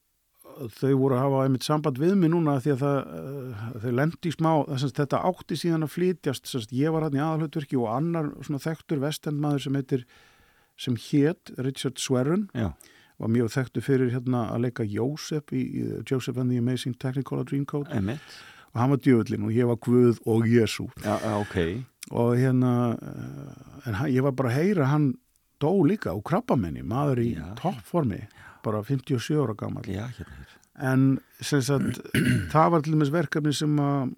[0.76, 4.34] þau voru að hafa einmitt samband við mig núna því að það, uh, þau lendi
[4.34, 7.90] smá þess að þetta átti síðan að flytjast sérst, ég var hann í aðalhutverki og
[7.94, 10.06] annar svona þekktur vestendmaður sem heitir
[10.80, 12.72] sem hét Richard Swerren já,
[13.20, 17.48] var mjög þekktur fyrir hérna að leika Joseph í, í Joseph and the Amazing Technicolor
[17.48, 17.92] Dreamcoat.
[17.96, 18.40] Emitt.
[18.74, 21.58] Og hann var djöfullin og ég var Guð og Jésu Já, já, ok.
[22.12, 25.12] og hérna uh, en ég var bara að heyra hann
[25.60, 27.50] dó líka og krabbamenni, maður í Já.
[27.60, 28.22] toppformi
[28.64, 30.54] bara 57 ára gammal Já, hérna hér.
[30.92, 31.08] en
[31.42, 32.00] sem sagt
[32.54, 34.14] það var til dæmis verkefni sem að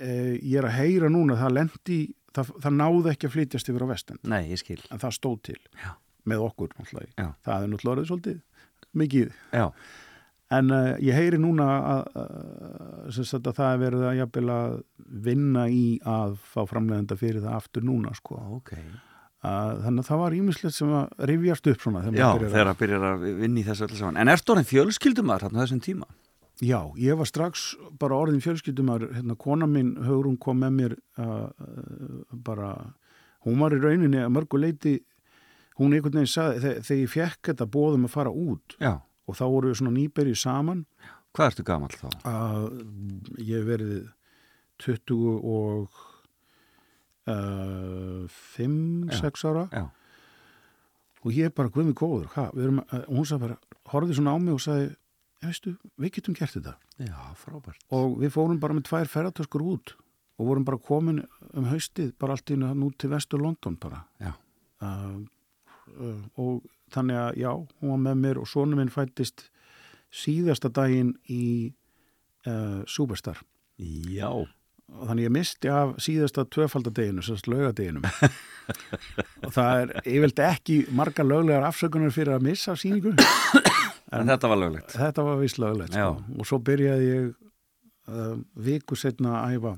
[0.00, 0.08] e,
[0.40, 1.98] ég er að heyra núna það lendi,
[2.36, 4.80] það, það náði ekki að flytjast yfir á vestan, Nei, ég skil.
[4.92, 5.92] en það stóð til Já.
[6.26, 8.40] með okkur náttúrulega, það er náttúrulega svolítið
[8.96, 9.66] mikið, Já,
[10.54, 12.20] en uh, ég heyri núna að,
[13.16, 14.76] sem sagt að það er verið að jafnvel að
[15.26, 18.72] vinna í að fá framlegenda fyrir það aftur núna sko, ok.
[19.46, 22.78] að, þannig að það var ímislegt sem að rifjast upp svona Já, að- þegar að
[22.84, 24.20] byrja að vinna í þessu öllu saman.
[24.22, 26.06] En ertu orðin fjölskyldumar þarna á þessum tíma?
[26.64, 27.66] Já, ég var strax
[28.00, 31.50] bara orðin fjölskyldumar, hérna kona mín Hugrún kom með mér uh,
[32.32, 32.70] bara,
[33.44, 34.94] hún var í rauninni að mörgu leiti,
[35.76, 38.94] hún einhvern veginn sagði, þegar, ég fekk þetta bóðum að fara út Já.
[39.26, 40.84] Og þá voru við svona nýberið saman
[41.36, 42.08] Hvað ertu gamall þá?
[42.24, 44.06] að ég verið
[44.80, 45.98] 20 og
[47.28, 49.20] uh, 5, Já.
[49.20, 49.84] 6 ára Já.
[51.26, 53.58] og ég bara, góður, hvað, við erum, að, og hún sagði bara,
[53.92, 54.88] horfði svona á mig og sagði,
[55.42, 57.80] "Ja, veistu, við getum gert þetta Já, frábært.
[57.90, 59.94] og við fórum bara með tvær ferðartöskur út
[60.38, 64.32] og vorum bara komin um haustið bara allt í nú til vestur London bara Já.
[64.80, 65.20] uh,
[66.00, 66.62] uh, og
[66.94, 69.48] þannig að já, hún var með mér og sonu minn fættist
[70.14, 71.72] síðasta daginn í
[72.46, 73.40] uh, Superstar
[73.76, 74.28] Já.
[74.30, 81.26] og þannig ég misti af síðasta tvöfaldadeginu, sérst laugadeginum og það er yfirlt ekki margar
[81.26, 83.16] löglegar afsökunar fyrir að missa síningu
[84.14, 84.92] En þetta var löglegt.
[84.94, 86.12] þetta var vist löglegt sko.
[86.38, 87.24] Og svo byrjaði ég
[88.06, 89.72] uh, viku setna að æfa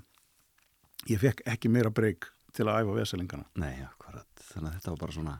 [1.09, 4.29] ég fekk ekki meira breyk til að æfa veselingana Nei, akkurat.
[4.51, 5.37] Þannig að þetta var bara svona...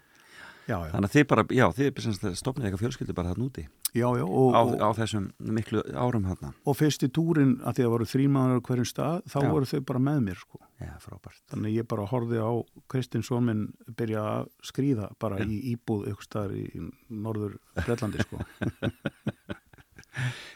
[0.69, 2.01] já, já, Þannig að þið bara, já, þið
[2.39, 3.65] stopnið eitthvað fjölskyldu bara þarna úti
[3.97, 5.29] já, já og, á, á þessum
[5.59, 6.53] miklu árum þarna.
[6.69, 10.03] og fyrsti túrin að því að voru þrýmaður á hverjum stað, þá voru þau bara
[10.09, 10.61] með mér sko.
[10.79, 11.41] Já, frábært.
[11.51, 12.53] þannig að ég bara horfði á
[12.93, 13.65] Kristinsson minn
[13.99, 16.67] byrja að skrýða bara í íbúð ykkur staðar í,
[17.09, 18.45] norður Brellandi sko.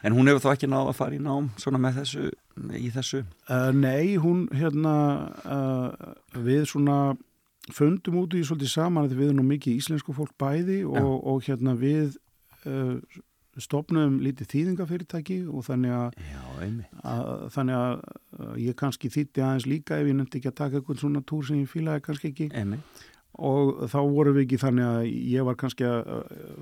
[0.03, 2.31] En hún hefur þá ekki náð að fara í nám svona með þessu,
[2.75, 3.21] í þessu?
[3.47, 4.95] uh, nei, hún hérna
[5.47, 6.97] uh, við svona
[7.71, 11.45] fundum út í svolítið saman að við erum nú mikið íslensku fólk bæði og, og
[11.47, 12.17] hérna við
[12.67, 12.99] uh,
[13.61, 16.43] stopnum lítið þýðingafyrirtæki og þannig að, Já,
[17.05, 21.03] að þannig að ég kannski þýtti aðeins líka ef ég nefndi ekki að taka eitthvað
[21.05, 23.03] svona túr sem ég fílaði kannski ekki Einmitt.
[23.37, 26.09] og þá vorum við ekki þannig að ég var kannski að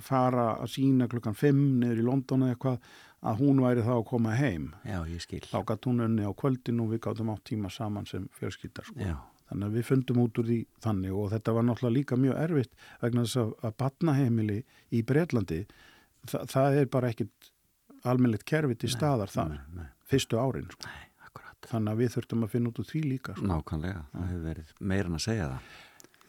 [0.03, 2.91] fara að sína klukkan 5 niður í London eða eitthvað
[3.31, 5.43] að hún væri þá að koma heim Já, ég skil.
[5.47, 8.99] þá gatt hún unni á kvöldin og við gáttum átt tíma saman sem fjölskyldar sko.
[8.99, 9.15] Já,
[9.51, 12.75] þannig að við fundum út úr því þannig og þetta var náttúrulega líka mjög erfitt
[13.03, 14.59] vegna þess að, að batnaheimili
[14.95, 15.61] í Breitlandi
[16.31, 17.53] þa það er bara ekkit
[18.09, 20.89] almennilegt kerfi til staðar þar nei, nei, fyrstu árin sko.
[20.89, 21.71] nei, akkurat.
[21.73, 23.49] þannig að við þurftum að finna út úr því líka sko.
[23.51, 25.71] Nákvæmlega, það hefur verið meira en að segja það.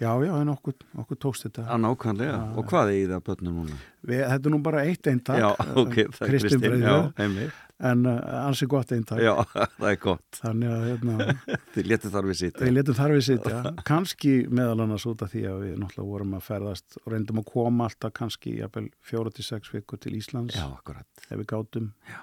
[0.02, 0.74] Já, já, en okkur,
[1.04, 2.38] okkur tókst þetta Já, nákvæmlega.
[2.58, 3.76] Og hvað er í það börnum núna?
[4.10, 7.60] við, þetta er nú bara eitt eintak Já, ok, það er Breiðfjörð, einmitt.
[7.92, 8.16] en uh,
[8.48, 9.34] ansi gott eintak Já,
[9.80, 10.40] það er gott.
[10.42, 11.36] þannig að hérna,
[11.76, 12.64] Þið létið þar við sýta.
[12.66, 16.34] við letum þar við sitja kannski meðal annars út af því að við náttúrulega vorum
[16.40, 20.58] að ferðast og reyndum að koma alltaf kannski jafnvel fjóra til sex vikur til Íslands
[20.58, 21.08] Já, akkurat.
[21.30, 22.20] ef við gátum Já.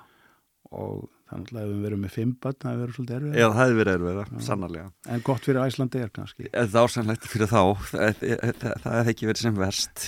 [0.75, 3.63] og þannig að við verum með fimm börn það hefur verið svolítið erfið Já, það
[3.63, 4.91] hefur verið erfiða, sannarlega.
[5.15, 7.63] en gott fyrir Æslandi er kannski Það er ásannlegt fyrir þá,
[7.93, 10.07] það, það, það hefði ekki verið sem verst.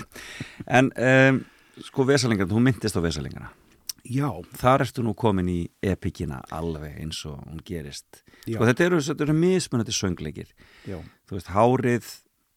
[0.66, 1.40] En um,
[1.90, 3.50] sko vesalingana, þú myndist á vesalingana.
[4.10, 8.56] Já, þar ertu nú komin í epikina alveg eins og hún gerist Já.
[8.56, 10.48] sko þetta eru, eru mismunandi söngleikir
[10.88, 10.96] já,
[11.28, 12.08] þú veist, hárið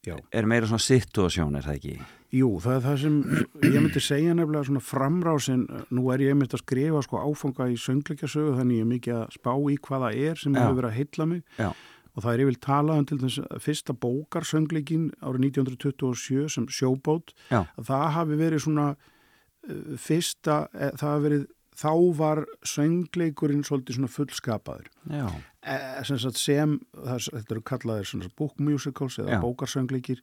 [0.06, 0.18] já.
[0.32, 1.96] er meira svona situasjón er það ekki
[2.34, 3.18] Jú, það er það sem
[3.62, 7.76] ég myndi segja nefnilega svona framrásin, nú er ég myndi að skrifa sko áfanga í
[7.78, 10.98] söngleikjasögu þannig ég er mikið að spá í hvað það er sem hefur verið að
[10.98, 11.68] heilla mig Já.
[11.70, 16.50] og það er ég vil tala um til þess að fyrsta bókar söngleikin árið 1927
[16.56, 17.60] sem sjóbót, Já.
[17.78, 21.46] að það hafi verið svona uh, fyrsta, eh, það hafi verið
[21.80, 24.90] þá var söngleikurinn svolítið svona fullskapaður.
[25.64, 29.42] Eh, sem, sem það, er- þetta eru kallaðir svona book musicals eða Já.
[29.44, 30.20] bókarsöngleikir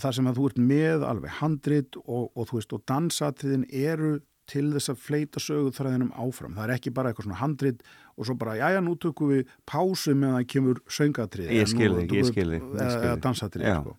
[0.00, 4.14] það sem að þú ert með alveg handrit og, og þú veist og dansatriðin eru
[4.50, 6.54] til þess að fleita söguþræðinum áfram.
[6.58, 7.82] Það er ekki bara eitthvað svona handrit
[8.18, 11.94] og svo bara, jæja, nú tökum við pásu með að það kemur söngatrið Ég skil
[11.94, 13.94] þig, ég skil þig, ég skil eða dansatrið sko.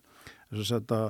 [0.54, 1.00] þess að þetta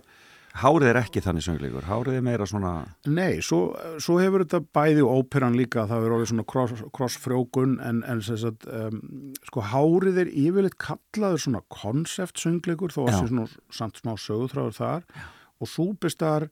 [0.60, 2.72] hárið er ekki þannig söngleikur hárið er meira svona
[3.08, 3.60] Nei, svo,
[4.02, 8.22] svo hefur þetta bæði og óperan líka, það hefur orðið svona cross, crossfrjókun en, en
[8.24, 9.00] sem sagt, um,
[9.48, 13.18] sko hárið er yfirleitt kallaður svona konseptsöngleikur þó að Já.
[13.18, 13.48] sé svona
[13.80, 15.10] samt smá sögutráður þar
[15.56, 16.48] og súpistar,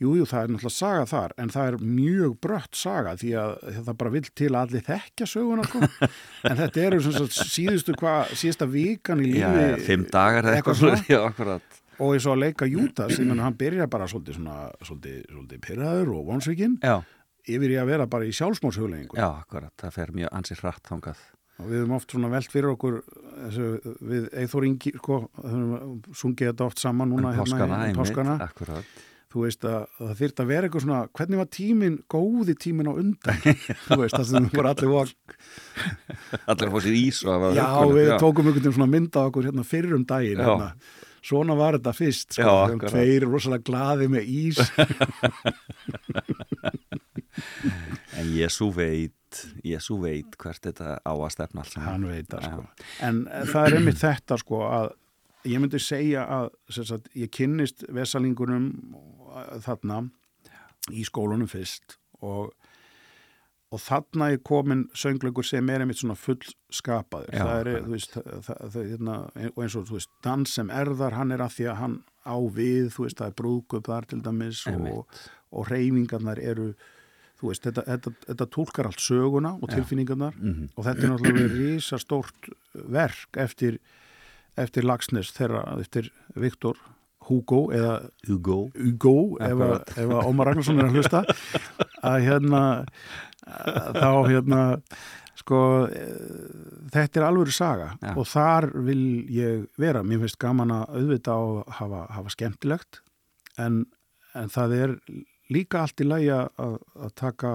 [0.00, 3.52] jú, jú, það er náttúrulega saga þar en það er mjög brött saga því að
[3.80, 5.90] það bara vill til að allir þekkja söguna sko.
[6.48, 10.82] en þetta eru sagt síðustu hvað, síðasta vikan í já, lífi fimm dagar eitthvað eitthvað
[10.82, 11.02] svona.
[11.04, 15.18] svona já, akkurat og eins og að leika Jútas, hann byrja bara svolítið svona, svolítið,
[15.34, 16.78] svolítið pyrraður og vonsvikinn.
[16.82, 16.96] Já,
[17.50, 21.20] yfir í að vera bara í sjálfsmórshugleggingu já, akkurat, það fer mjög ansið hratt þangað.
[21.60, 23.68] Og við höfum oft svona velt fyrir okkur þessu,
[24.08, 25.16] við Eithor Ingi sko,
[26.16, 28.36] sungið þetta oft saman núna Um páskana, hérna í einmitt, páskana.
[28.46, 28.98] akkurat.
[29.30, 32.88] Þú veist að, að það þyrft að vera eitthvað svona hvernig var tíminn, góði tíminn
[32.90, 33.36] á undan?
[33.86, 35.12] Þú veist, það sem voru allir var,
[36.50, 39.22] allir að fá sér ís og hafa já, huggulegt, við tókum einhvern veginn svona mynda
[39.30, 40.48] okkur hérna fyrir um daginn Já.
[40.48, 40.72] hérna.
[41.22, 44.60] Svona var þetta fyrst sko, þegar tveir rosalega glaði með ís.
[48.20, 51.86] En Jésu veit Jésu veit hvert þetta á að stefna allt saman.
[51.86, 52.64] Hann veit það sko.
[53.06, 54.88] en eh, það er einmitt þetta sko að
[55.48, 58.66] ég myndi segja að sagt, ég kynnist vesalingunum
[59.30, 60.02] eh, þarna
[60.90, 62.50] í skólunum fyrst og,
[63.70, 67.30] og þarna er komin söngleikur sem er einmitt svona fullskapaður.
[67.34, 69.18] Já, það er, þú veist, það, það, hérna,
[69.54, 72.88] eins og þú veist, dans sem erðar hann er að því að hann á við
[72.96, 75.20] þú veist, það er brúðköp þar til dæmis og,
[75.54, 76.72] og reyfingarnar eru
[77.40, 80.66] þú veist, þetta, þetta, þetta tólkar allt söguna og tilfinningarnar Mhm.
[80.76, 83.78] og þetta er náttúrulega risastórt verk eftir,
[84.58, 86.74] eftir Lagsnes þeirra, eftir Viktor
[87.30, 88.70] Hugo eða Hugo.
[88.74, 91.20] Hugo ef, að- Ómar Ragnarsson er að hlusta.
[92.10, 92.60] Að hérna
[93.96, 94.60] þá hérna
[95.40, 95.60] sko
[96.92, 98.12] þetta er alvöru saga Já.
[98.12, 103.00] og þar vil ég vera mér finnst gaman að auðvita og hafa, hafa skemmtilegt
[103.60, 103.84] en,
[104.36, 104.96] en það er
[105.50, 107.54] líka allt í lagi að, að taka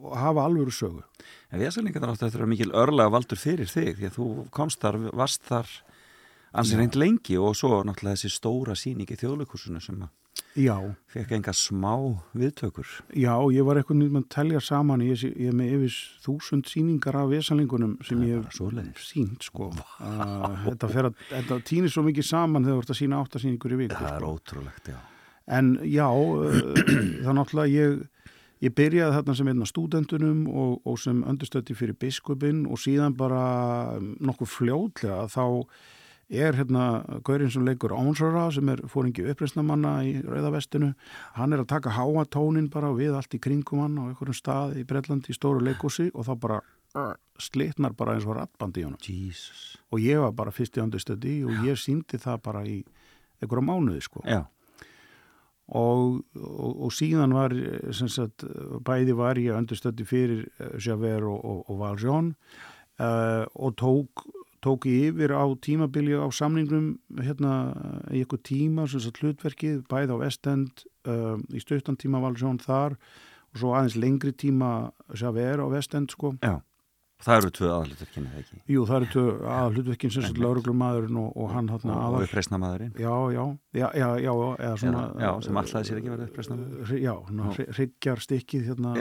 [0.00, 1.04] og hafa alvöru sögu
[1.50, 4.80] En Vesalingar áttu eftir að vera mikil örlega valdur fyrir þig því að þú komst
[4.84, 5.70] þar, varst þar
[6.54, 10.12] ansið reynd lengi og svo náttúrulega þessi stóra sýning í þjóðleikursunu sem að
[10.58, 10.74] Já,
[11.14, 11.92] fekk enga smá
[12.34, 12.86] viðtökur.
[13.14, 16.66] já, ég var eitthvað nýtt með að telja saman ég, ég er með yfir þúsund
[16.66, 19.04] sýningar af vesalingunum sem er ég svoleiðis.
[19.12, 23.20] sínt sko uh, þetta, að, þetta týnir svo mikið saman þegar þú ert að sína
[23.22, 24.32] áttasýningur í viku Það er sko.
[24.34, 24.98] ótrúlegt, já.
[25.46, 26.58] en já uh,
[27.22, 28.02] það náttúrulega ég
[28.60, 33.14] ég byrjaði þarna sem einn af stúdendunum og, og sem öndurstötti fyrir biskupin og síðan
[33.16, 33.46] bara
[34.18, 35.46] nokkuð fljótlega þá
[36.30, 36.84] er hérna
[37.26, 40.92] Gaurinn sem leikur Ánsara sem er fóringi uppreisnamanna í Rauðavestinu
[41.36, 44.78] hann er að taka háa tónin bara við allt í kringum hann á einhverjum stað
[44.80, 46.60] í Breitlandi í stóru leikúsi og þá bara
[46.94, 49.76] uh, slitnar bara eins og rattbandi í Jesus.
[49.90, 52.80] og ég var bara fyrst í öndurstötti og ég síndi það bara í
[53.40, 54.22] einhverja mánuði sko.
[54.28, 54.44] Já,
[55.70, 58.44] og, og, og síðan var eh, sagt,
[58.86, 62.32] bæði var ég öndurstötti fyrir eh, Javert og, og, og Valjean
[63.00, 64.24] uh, og tók,
[64.64, 66.90] tók ég yfir á tímabili á samningnum
[67.20, 67.52] hérna
[68.12, 72.98] í eitthvað tíma sem sagt hlutverkið bæði á Vestend uh, í stuttan tíma Valjean þar
[73.50, 76.58] og svo aðeins lengri tíma Javert á Vestend sko já.
[77.20, 78.58] Það eru tvö aðluturkynni, eða ekki?
[78.72, 82.56] Jú, það eru að hlutverkin sem sagt lauruglumæðurinn og, og hann hann Og aðal uppreisna
[82.62, 82.94] maðurinn.
[82.96, 83.42] Já, já,
[83.76, 86.38] já, já, já, eða svona Já, sem allaði sér ekki verið.
[86.88, 87.12] Hry- Já,
[87.76, 88.94] hryggjar stikkið hérna,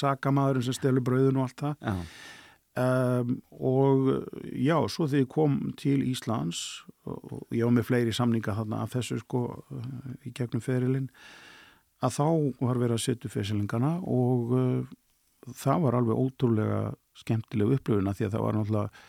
[0.00, 1.94] sakamadurinn sem stelur brauðun og allt það Já,
[2.78, 4.08] um, og
[4.54, 6.62] já, svo þegar ég kom til Íslands
[7.08, 9.84] og ég var með fleiri samninga þarna af þessu sko uh,
[10.28, 11.10] í gegnum ferilinn
[12.04, 12.26] að þá
[12.62, 14.96] var verið að setja fesilingana og uh,
[15.58, 16.82] það var alveg ótrúlega
[17.18, 19.06] skemmtileg upplöfuna því að það var náttúrulega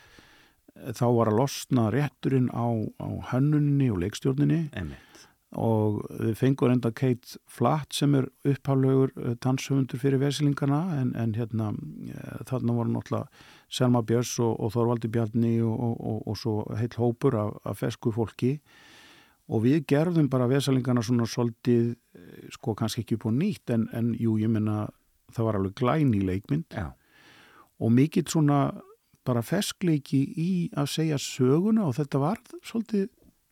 [0.96, 2.68] þá var að losna rétturinn á,
[3.02, 5.26] á hönnunni og leikstjórninni einmitt.
[5.58, 9.14] og við fengum enda Kate Flatt sem er upphaflegur
[9.44, 13.28] danshöfundur fyrir vesilingana en, en hérna eh, þarna voru náttúrulega
[13.70, 17.78] Selma Björns og, og Þorvaldi Bjarni og, og, og, og svo heil hópur af, af
[17.78, 18.58] fesku fólki.
[19.50, 23.88] Og við gerðum bara vesalingana svona svolítið, eh, sko kannski ekki upp á nýtt en,
[23.94, 24.88] en jú, ég menna
[25.34, 26.70] það var alveg glæni leikmynd.
[26.74, 26.92] Já,
[27.80, 28.60] og mikill svona
[29.26, 33.10] bara feskleiki í að segja söguna og þetta var svolítið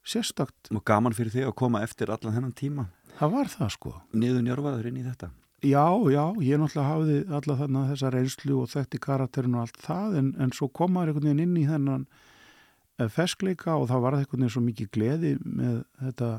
[0.07, 0.71] sérstakt.
[0.71, 2.87] og gaman fyrir þig að koma eftir allan þennan tíma.
[3.17, 3.93] Það var það sko.
[4.13, 5.31] niður njörfaður inn í þetta
[5.65, 10.17] Já, já, ég náttúrulega hafði alla þarna þessa reynslu og þekkti karakterin og allt það
[10.19, 12.03] en, en svo komaður einhvern veginn inn í þennan
[12.99, 16.29] eh, feskleika og það var einhvern veginn svo mikið gleði með þetta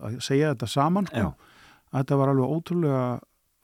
[0.00, 1.34] að- segja þetta saman sko.
[1.92, 3.02] Að þetta var alveg ótrúlega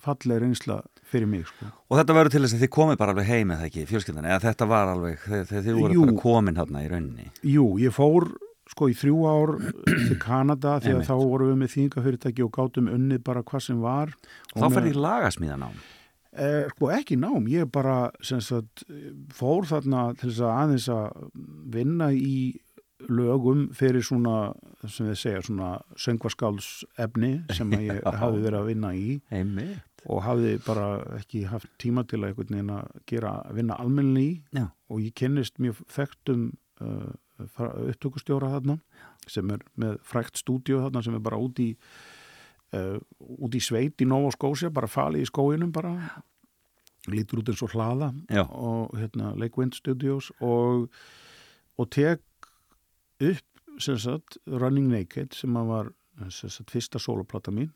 [0.01, 0.76] falleg reynsla
[1.11, 1.70] fyrir mig sko.
[1.90, 4.44] Og þetta verður til þess að þið komið bara alveg heim eða ekki, fjölskyldan, eða
[4.51, 6.05] þetta var alveg, þegar þið voru Jú.
[6.07, 7.26] bara komin hérna í rauninni.
[7.57, 8.28] Jú, ég fór
[8.71, 9.55] sko í þrjú ár
[9.87, 13.81] til Kanada því að þá vorum við með þýngafyrirtæki og gátum unnið bara hvað sem
[13.83, 14.14] var
[14.55, 15.81] Og þá ferði í lagasmíðanám.
[16.31, 18.85] Eh, sko ekki nám, ég bara sagt,
[19.35, 21.25] fór þarna til þess að aðeins að
[21.75, 22.35] vinna í
[23.09, 24.53] lögum fyrir svona
[24.87, 30.05] sem við segja svona söngvaskálsefni sem að ég hafi verið að vinna í Einmitt.
[30.07, 30.87] og hafi bara
[31.18, 34.68] ekki haft tíma til að að gera, vinna almenni í Já.
[34.89, 37.11] og ég kynnist mjög þekktum uh,
[37.41, 38.78] upptökustjóra þarna
[39.30, 41.70] sem er með frækt stúdíu þarna sem er bara út í
[42.76, 45.95] uh, út í sveit í Nova Scotia bara falið í skóinum bara
[47.11, 48.45] lítur út eins og hlaða Já.
[48.45, 50.91] og hérna Lake Wind Studios og,
[51.80, 52.20] og tek
[53.20, 53.47] upp
[53.80, 55.93] sem sagt Running Naked sem var
[56.28, 57.70] sem sagt fyrsta soloplata mín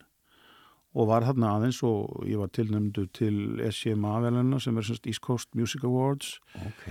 [0.95, 5.23] og var þarna aðeins og ég var tilnæmdu til SCMA-velina sem er sem sagt East
[5.25, 6.85] Coast Music Awards Ok.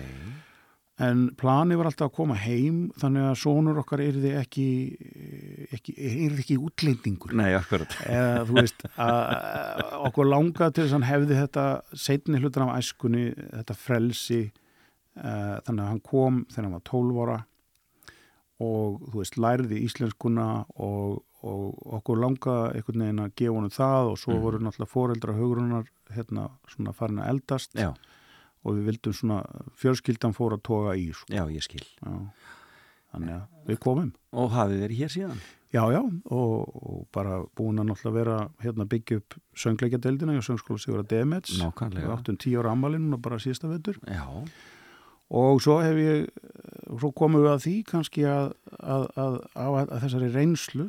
[1.03, 4.67] En plani var alltaf að koma heim þannig að sonur okkar yrði ekki,
[5.75, 7.35] ekki yrði ekki útlendingur.
[7.35, 7.97] Nei, akkurat.
[8.07, 11.67] eða þú veist okkur langað til þess að hann hefði þetta
[12.05, 17.21] setni hlutur af æskunni þetta frelsi uh, þannig að hann kom þegar hann var 12
[17.25, 17.41] ára
[18.65, 24.13] og þú veist lærði íslenskuna og, og okkur langaði einhvern veginn að gefa honum það
[24.13, 27.75] og svo voru náttúrulega foreldra hugrunar hérna svona farin að eldast.
[27.75, 27.91] Já,
[28.65, 29.41] og við vildum svona
[29.81, 31.31] fjölskyldan fór að toga í sko.
[31.33, 31.85] já, ég skil.
[32.01, 32.15] Já.
[33.15, 34.09] Þannig að við komum.
[34.35, 35.45] Og hafið verið hér síðan?
[35.75, 36.01] Já, já,
[36.31, 41.09] og, og bara búin að náttúrulega vera hérna byggja upp söngleikjadeildina og söngskóla Sigur að
[41.11, 41.57] Demets.
[41.59, 42.05] Nákvæmlega.
[42.05, 43.99] Við áttum tíu ára ammalinn og bara síðasta vettur.
[44.07, 44.27] Já.
[45.35, 46.29] Og svo hef ég,
[46.93, 50.89] svo komum við að því kannski að, að, að, að, þessari reynslu.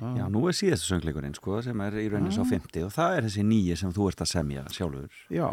[0.00, 3.26] Já, nú er síðastu söngleikurinn, sko, sem er í rauninni sá 50 og það er
[3.26, 5.46] þessi nýji sem þú ert að semja sjálfur Já,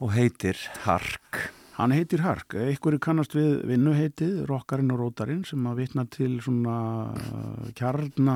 [0.00, 1.38] og heitir Hark.
[1.78, 2.54] hann heitir Hark.
[2.58, 6.76] Einhverju kannast við vinnuheitið, Rokkarinn og Rótarinn sem að vitna til svona
[7.14, 8.34] uh, kjarna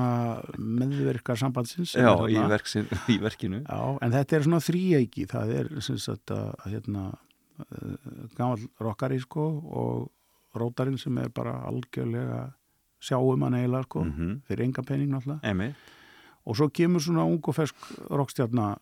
[0.57, 1.95] meðverkar sambandsins.
[1.99, 3.59] Já, í, verksin, í verkinu.
[3.67, 7.95] Já, en þetta er svona þríeiki, það er sem sagt að hérna uh,
[8.37, 12.45] gamall rockari sko og rótarinn sem er bara algjörlega
[13.03, 14.33] sjáum hann eiginlega sko Mhm.
[14.47, 15.73] fyrir enga penning náttúrulega Emi.
[16.45, 17.75] og svo kemur svona ung og fersk
[18.09, 18.77] rockstjarna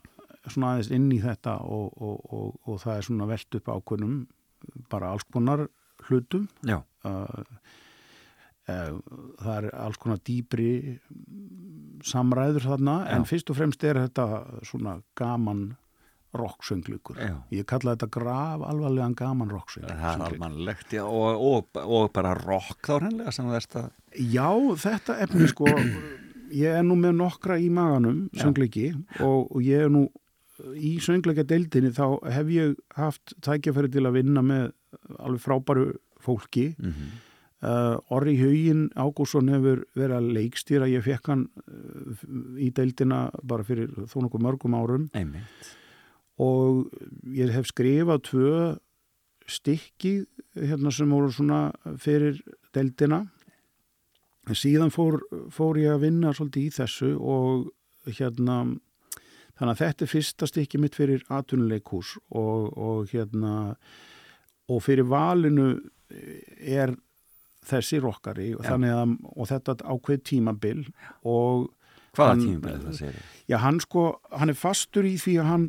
[0.48, 4.16] svona aðeins inn í þetta og, og, og, og það er svona velt upp ákveðnum
[4.92, 5.68] bara alls konar
[6.08, 7.44] hlutum Já, uh,
[8.70, 8.98] uh,
[9.42, 10.72] það er alls konar dýbri
[12.06, 13.30] samræður þarna en Já.
[13.30, 14.28] fyrst og fremst er þetta
[14.66, 15.72] svona gaman
[16.38, 17.36] rocksönglugur Já.
[17.52, 22.88] ég kalla þetta graf alvarlegan gaman það er almannlegt, já, og, og, og bara rock
[22.88, 23.92] þá hreinlega sem að...
[24.16, 25.68] já þetta efni sko
[26.56, 28.46] ég er nú með nokkra í maganum Já.
[28.46, 30.08] söngleiki og, og ég er nú
[30.78, 34.72] í söngleika deildinni þá hef ég haft tækjafæri til að vinna með
[35.18, 35.92] alveg frábæru
[36.22, 36.72] fólki.
[36.78, 37.20] Mm
[37.62, 42.24] Uh, Orri Haugin Ágússon hefur verið að leikstýra, ég fekk hann uh,
[42.58, 45.04] í deildina bara fyrir þó nokkuð mörgum árum.
[45.14, 45.68] Einmitt.
[46.42, 46.90] og
[47.38, 48.56] ég hef skrifað tvö
[49.46, 50.14] stykki
[50.58, 51.60] hérna sem voru svona
[52.02, 52.42] fyrir
[52.74, 53.28] deildina.
[54.50, 55.20] En síðan fór,
[55.54, 57.70] fór ég að vinna svolítið í þessu og
[58.10, 58.64] hérna
[59.62, 63.76] þannig að þetta er fyrsta stykki mitt fyrir atvinnuleikhús og, og hérna
[64.72, 65.76] og fyrir valinu
[66.10, 66.96] er
[67.70, 70.82] þessi rockari og, að, og þetta ákveð tímabil
[71.22, 71.70] og
[72.18, 73.28] Hvaða tímabilið það segir?
[73.48, 74.02] Já, hann sko,
[74.36, 75.68] hann er fastur í því að hann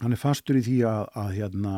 [0.00, 1.74] hann er fastur í því að, að hérna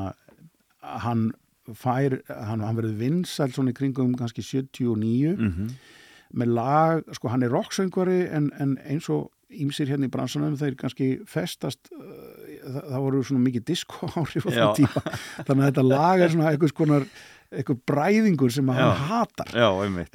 [1.02, 1.26] hann
[1.74, 5.68] fær, hann, hann verður vinsæl svona í kringum kannski 79 Mm
[6.34, 9.30] með lag, sko hann er rocksöngvari en, en eins og
[9.62, 12.02] ímsir hérna í bransanum þeir kannski festast uh,
[12.64, 15.04] það, það voru svona mikið disco áhrif á það tíma.
[15.46, 17.06] Þannig að þetta lag er svona eitthvað skonar
[17.54, 18.84] einhver bræðingur sem að Já.
[18.88, 19.52] hann hatar.
[19.54, 19.68] Já,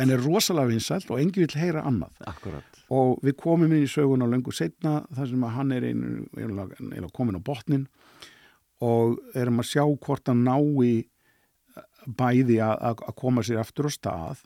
[0.03, 2.11] en er rosalega vinsælt og engi vill heyra annað.
[2.27, 2.79] Akkurat.
[2.89, 7.37] og við komum inn í söguna löngu setna þar sem að hann er einu, komin
[7.37, 7.85] á botnin
[8.81, 11.05] og erum að sjá hvort hann nái
[12.07, 14.41] bæði að, að að koma sér aftur á stað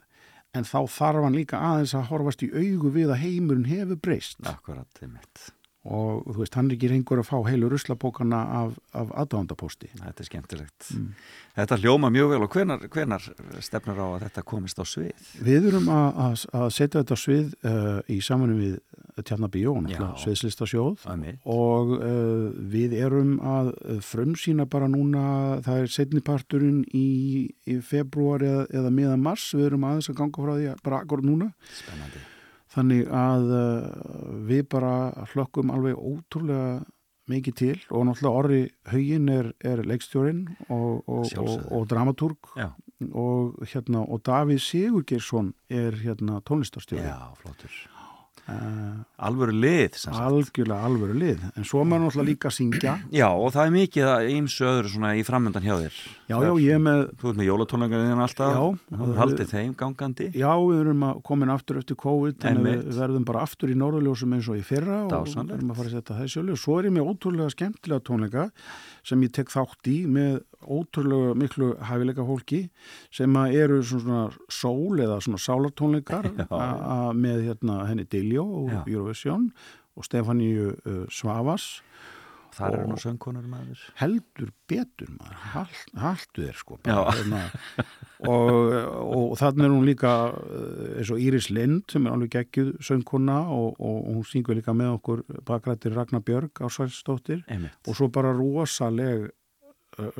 [0.54, 4.40] en þá þarf hann líka aðeins að horfast í augu við að heimurinn hefur breyst
[4.48, 5.50] Akkurat, einmitt.
[5.84, 10.24] og þú veist, hann er ekki reyngur að fá heilu ruslapókana af, af aðdándapósti Þetta
[10.24, 10.90] er skemmtilegt.
[10.94, 11.10] Mm.
[11.58, 13.28] Þetta hljóma mjög vel og hvenar, hvenar
[13.60, 15.28] stefnur á að þetta komist á svið?
[15.44, 18.78] Við erum að, að, að setja þetta á svið uh, í samanum við
[19.22, 20.22] Tjarnabíó, náttúrulega Já.
[20.24, 21.38] sviðslistasjóð Einmitt.
[21.46, 23.70] og uh, við erum að
[24.02, 25.24] frumsýna bara núna,
[25.62, 27.06] það er setniparturinn í,
[27.70, 31.02] í februar eða, eða miðan mars, við erum aðeins að ganga frá því að bara
[31.04, 32.24] akkur núna, Spennandi.
[32.74, 34.94] þannig að uh, við bara
[35.34, 36.82] hlökkum alveg ótrúlega
[37.30, 38.62] mikið til og náttúrulega Orri
[38.92, 42.66] Haugin er, er leikstjórin og, og, og, og dramatúrg Já.
[43.12, 47.72] og, hérna, og Davíð Sigurgeirsson er hérna tónlistarstjóri Já, flottur.
[48.48, 53.52] Uh, Alvöru lið, algjörlega alvöru lið en svo maður náttúrulega líka að syngja Já, og
[53.54, 55.98] það er mikið að ýmsu öðru svona í framöndan hjá þér.
[56.28, 58.54] já, já, ég er með Þú ert með jólatónleikaðin alltaf.
[58.54, 58.98] Já.
[59.04, 60.26] Þú haldið þeim gangandi.
[60.34, 62.84] já, við erum að komin aftur eftir COVID Einmitt.
[62.84, 65.54] við verðum bara aftur í norðurljósum eins og í fyrra og Dásamlegt.
[65.54, 68.48] verðum að fara að setja það í sjölu svo er ég með ótrúlega skemmtilega tónleika
[69.04, 72.62] sem ég tek þátt í með ótrúlega miklu hæfileika fólki
[73.14, 76.30] sem eru svona sól eða svona sálartónleikar
[77.14, 78.74] með hérna henni Diljó og.
[78.88, 79.50] Eurovision
[79.96, 81.80] og Stefaníu uh, Svavas
[82.54, 83.80] Þar eru nú söngkonur maður.
[83.98, 87.40] heldur betur maður, Hal- haltu þér sko bara, hérna,
[88.30, 88.76] og,
[89.10, 90.12] og þannig er hún líka
[91.00, 94.70] eins og Íris Lind sem er alveg geggjuð söngkona og, og, og hún syngur líka
[94.76, 97.74] með okkur bakrættir Ragnar Björg Ársælsdóttir Einmitt.
[97.90, 99.32] og svo bara rosaleg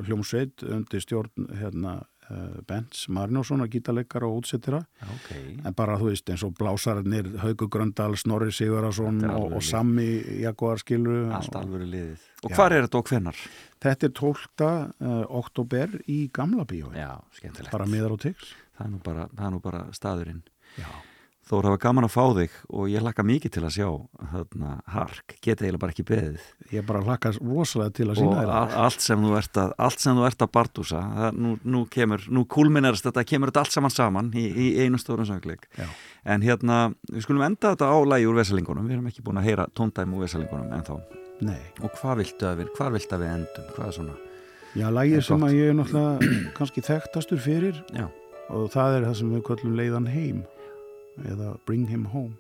[0.07, 1.95] hljómsveit undir stjórn hérna,
[2.31, 5.31] uh, Bents Marinósson að gítarleikara og útsettira Já, ok.
[5.67, 9.67] en bara þú veist eins og blásararnir Hauku Gröndal, Snorri Sigurðarsson og, alveg og.
[9.69, 10.09] Sammi
[10.43, 12.27] Jaguar skilru Allt alvöru liðið.
[12.45, 12.57] Og Já.
[12.59, 13.41] hvar er þetta og hvenar?
[13.85, 14.45] Þetta er 12.
[14.65, 17.73] Uh, oktober í Gamla bíói Já, skemmtilegt.
[17.73, 20.41] bara miðar og tix Það er nú bara, er nú bara staðurinn.
[20.81, 20.89] Já.
[21.45, 23.89] Þór hafa gaman að fá þig og ég laka mikið til að sjá
[24.33, 26.45] þarna hark, geta eiginlega bara ekki beðið.
[26.73, 28.53] Ég bara hlakka rosalega til að og sína þér.
[28.55, 31.83] a- allt sem þú ert að allt sem þú ert að bardúsa það, nú, nú
[31.93, 35.85] kemur, nú kúlminerast þetta kemur þetta allt saman saman í, í einu stórum söngleik Já.
[36.25, 39.49] en hérna, við skulum enda þetta á lægi úr vesalingunum, við erum ekki búin að
[39.51, 40.97] heyra tóndæmi úr vesalingunum en þá
[41.45, 43.65] Nei, og hvað viltu að við, hvað viltu að við endum?
[43.77, 44.17] Hvað er svona,
[44.81, 48.07] já, lægið sem að ég er náttúrulega kannski þekktastur fyrir já,
[48.49, 50.45] og það er það sem við köllum leiðan heim
[51.23, 52.35] eða bring him home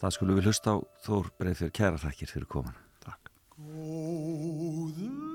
[0.00, 3.32] það skulum við hlusta á Þór Breiðfjör kæra þakkir fyrir komin Takk.
[3.56, 5.25] Góður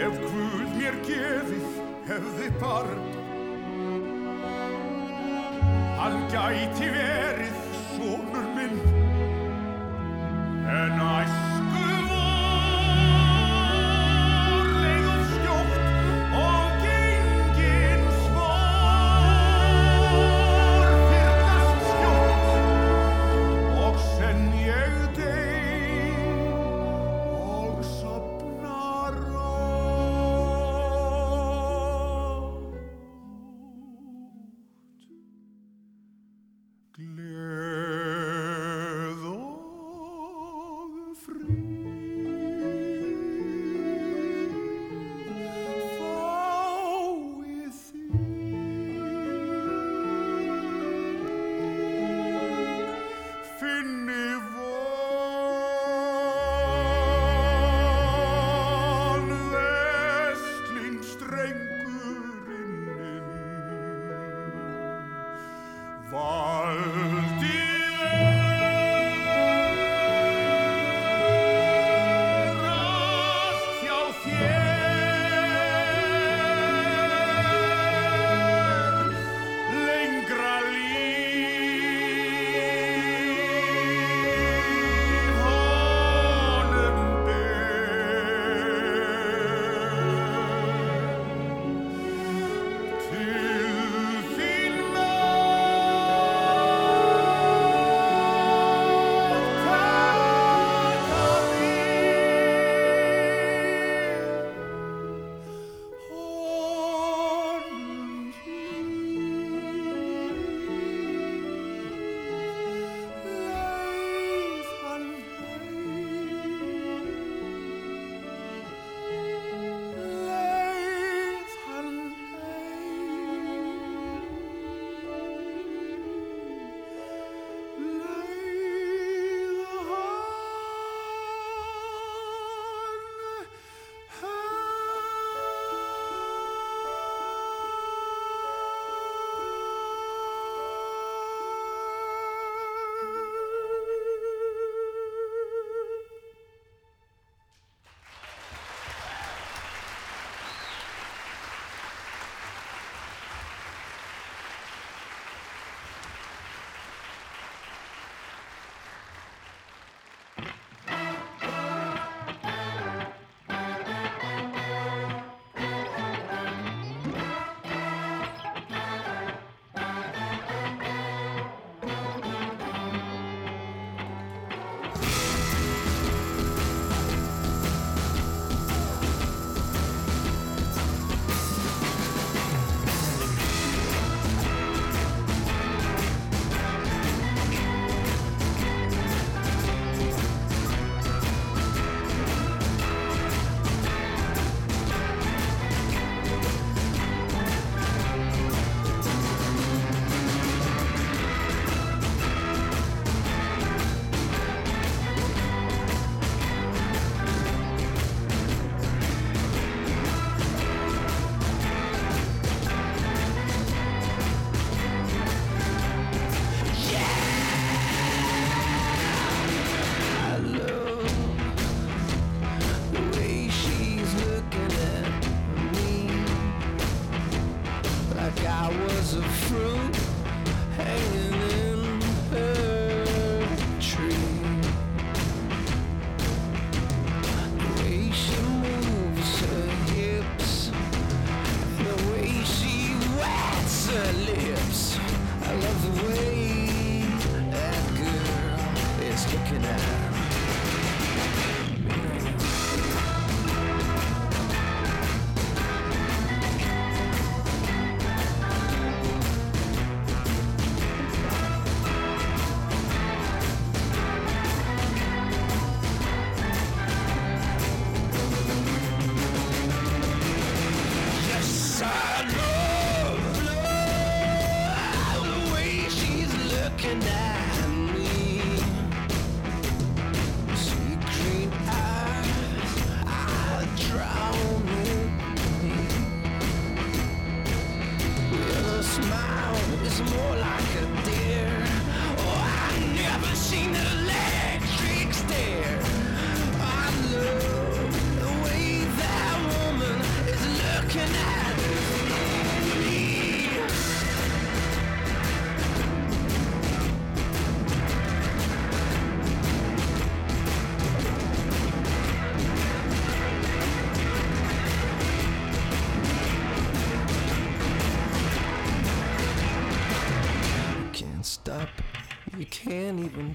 [0.00, 1.66] Ef Guð mér gefið
[2.08, 3.02] hefði barn,
[5.98, 7.29] hann gæti verið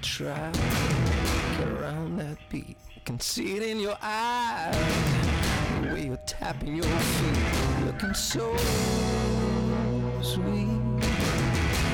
[0.06, 0.52] try.
[1.58, 2.76] Get around that beat.
[3.04, 4.76] Can see it in your eyes.
[5.82, 7.86] The way you're tapping your feet.
[7.86, 8.56] Looking so
[10.22, 10.68] sweet.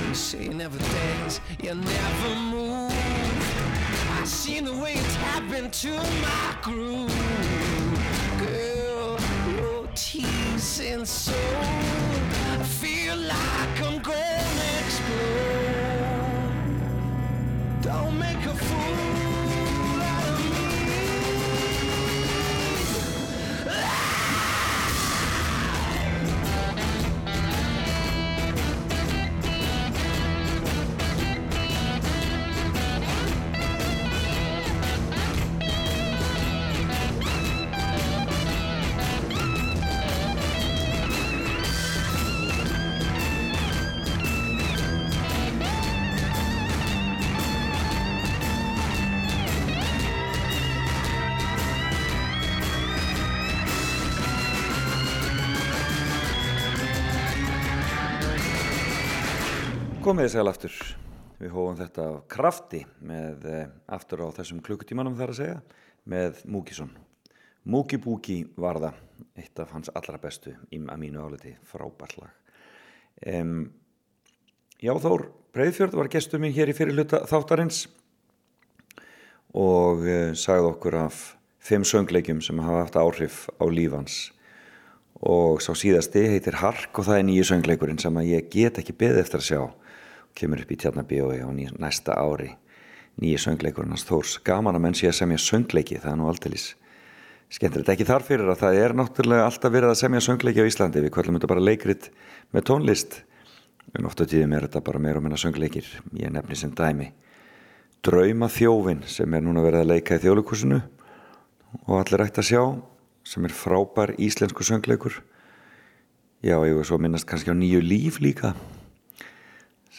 [0.08, 2.92] You say you never dance, you never move.
[4.20, 5.92] I seen the way you tap into
[6.26, 7.10] my groove.
[8.38, 9.18] Girl,
[9.56, 11.08] your teeth and
[18.54, 19.01] fool
[60.02, 60.76] Komið þið sæl aftur.
[61.38, 65.58] Við hófum þetta af krafti með eh, aftur á þessum klukkutímanum þar að segja
[66.10, 66.88] með Múkisson.
[67.70, 68.96] Múki Búki var það
[69.38, 72.32] eitt af hans allra bestu að mínu áliti frábært lag.
[73.30, 73.68] Um,
[74.82, 77.84] já Þór Breiðfjörð var gestur minn hér í fyrirluta þáttarins
[79.54, 81.20] og uh, sagði okkur af
[81.62, 84.32] fimm söngleikjum sem hafa haft áhrif á lífans
[85.22, 89.22] og sá síðasti heitir Hark og það er nýju söngleikurinn sem ég get ekki beðið
[89.22, 89.62] eftir að sjá
[90.38, 92.52] kemur upp í tjarnabíói á ný, næsta ári.
[93.20, 94.38] Nýju söngleikurinn hans Þórs.
[94.44, 96.68] Gaman að menn sé að semja söngleiki það er nú aldeilis
[97.52, 97.90] skemmtilegt.
[97.92, 101.02] Ekki þar fyrir að það er náttúrulega alltaf verið að semja söngleiki á Íslandi.
[101.04, 102.08] Við kvöllum þetta bara leikrit
[102.56, 103.18] með tónlist.
[103.92, 105.84] En ofta tíðum er þetta bara meira og minna söngleikir.
[106.16, 107.10] Ég nefni sem dæmi
[108.02, 110.80] Drauma þjófin sem er núna verið að leika í þjóðleikusinu
[111.84, 112.62] og allir ætti að sjá
[113.30, 115.20] sem er frábær íslensku söngleikur.
[116.42, 118.56] Já, ég var svo að minnast kannski á nýju líf líka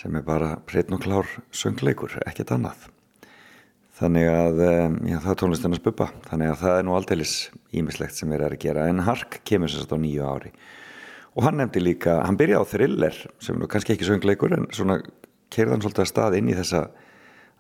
[0.04, 2.90] sem er bara hreitn og klár söngleikur, ekkert annað.
[3.94, 4.62] Þannig að
[5.08, 7.36] já, það er tónlistin að spuppa þannig að það er nú aldeilis
[7.72, 8.88] ímislegt sem við erum að gera.
[8.90, 10.52] En Hark kemur sér satt á nýju ári.
[11.38, 15.00] Og hann nefndi líka, hann byrjaði á Thriller sem nú kannski ekki söngleikur en svona
[15.54, 16.82] keirði hann svolítið að stað inn í þessa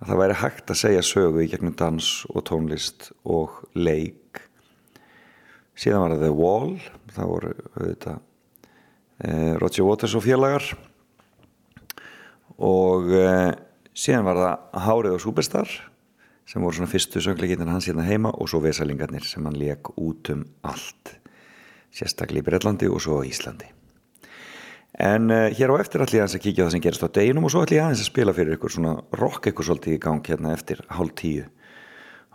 [0.03, 4.41] að það væri hægt að segja sögu í gegnum dans og tónlist og leik.
[5.79, 6.73] Síðan var það The Wall
[7.13, 8.17] það voru auðvitað
[9.23, 10.67] eh, Roger Waters og félagar
[12.61, 13.51] og eh,
[13.93, 15.73] síðan var það Hárið og Superstar
[16.49, 20.29] sem voru svona fyrstu söngleikinnar hans hérna heima og svo Vesalingarnir sem hann leik út
[20.33, 21.15] um allt
[21.93, 23.69] sérstaklega í Breitlandi og svo Íslandi.
[24.93, 27.47] En uh, hér á eftir ætla ég aðeins að kíkja það sem gerist á deginum
[27.47, 30.29] og svo ætla ég aðeins að spila fyrir ykkur svona rock ykkur svolítið í gang
[30.29, 31.47] hérna eftir hálf tíu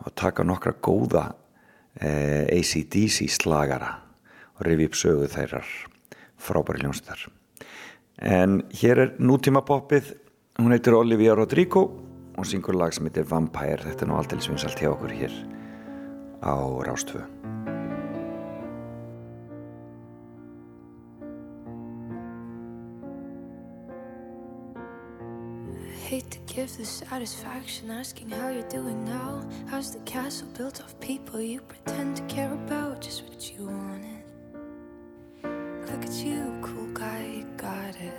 [0.02, 3.92] og taka nokkra góða uh, ACDC slagara
[4.58, 5.74] og rifi upp sögu þeirrar
[6.38, 7.28] frábæri ljónstar
[8.18, 10.14] en hér er nútíma poppið
[10.58, 11.84] hún heitir Olivia Rodrigo
[12.38, 15.34] og syngur lag sem heitir Vampire þetta er nú alltaf svinsalt hjá okkur hér
[16.42, 16.54] á
[16.86, 17.22] Rástvö
[26.08, 29.46] Hate to give the satisfaction asking how you're doing now.
[29.66, 33.02] How's the castle built of people you pretend to care about?
[33.02, 34.17] Just what you wanted.
[35.90, 38.12] Look at you, cool guy, you got it.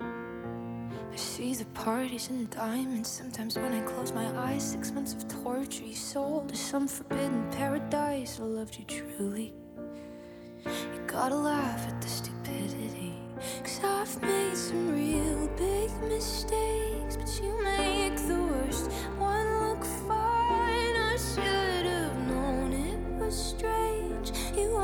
[0.00, 3.08] I see the parties and diamonds.
[3.08, 7.48] Sometimes when I close my eyes, six months of torture you sold to some forbidden
[7.52, 8.40] paradise.
[8.40, 9.52] I loved you truly.
[10.66, 13.14] You gotta laugh at the stupidity.
[13.62, 20.96] Cause I've made some real big mistakes, but you make the worst one look fine.
[20.96, 24.32] I should have known it was strange.
[24.56, 24.76] You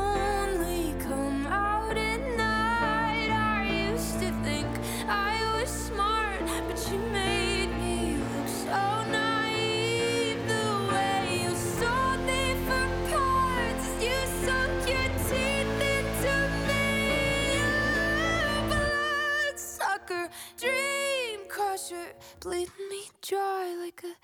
[21.77, 22.07] dream
[22.39, 24.15] bleeding me dry like a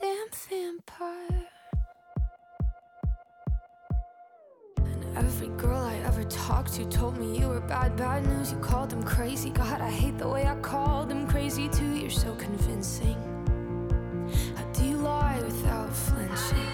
[0.00, 1.46] damn vampire.
[4.78, 8.52] And every girl I ever talked to told me you were bad, bad news.
[8.52, 9.50] You called them crazy.
[9.50, 11.92] God, I hate the way I called them crazy too.
[11.94, 13.18] You're so convincing.
[14.56, 16.72] How do you lie without flinching?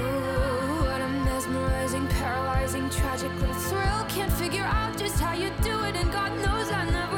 [0.00, 4.04] Ooh, what a mesmerizing, paralyzing, tragic little thrill.
[4.08, 7.09] Can't figure out just how you do it, and God knows I never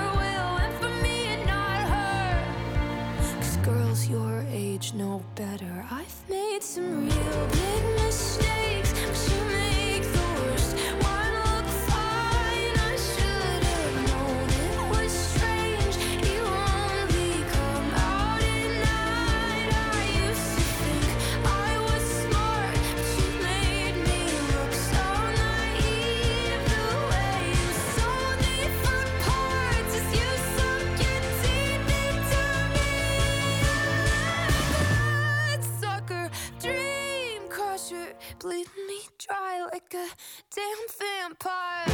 [4.13, 5.87] your age know better.
[5.91, 8.92] I've made some real big mistakes.
[39.95, 40.07] a
[40.55, 41.92] damn vampire.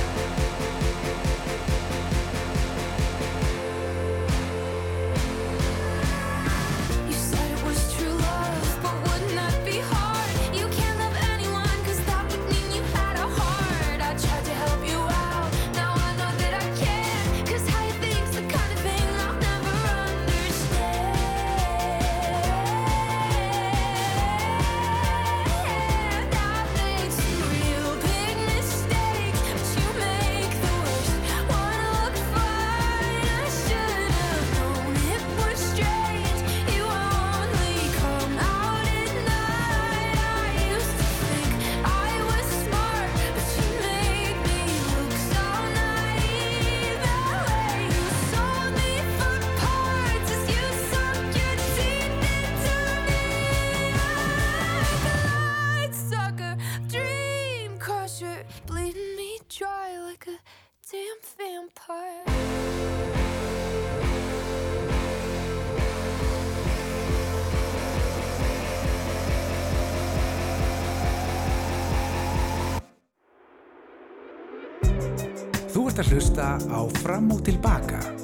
[76.18, 78.17] hlusta á Fram og Tilbaka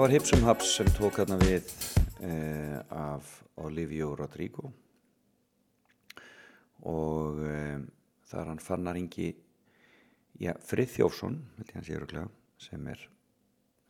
[0.00, 1.66] það var Hipsum Haps sem tók hérna við
[2.24, 3.26] eh, af
[3.60, 4.70] Olivio Rodrigo.
[6.88, 7.82] Og eh,
[8.30, 8.96] það er hann Fannar
[11.76, 13.02] hann sé örugglega, sem er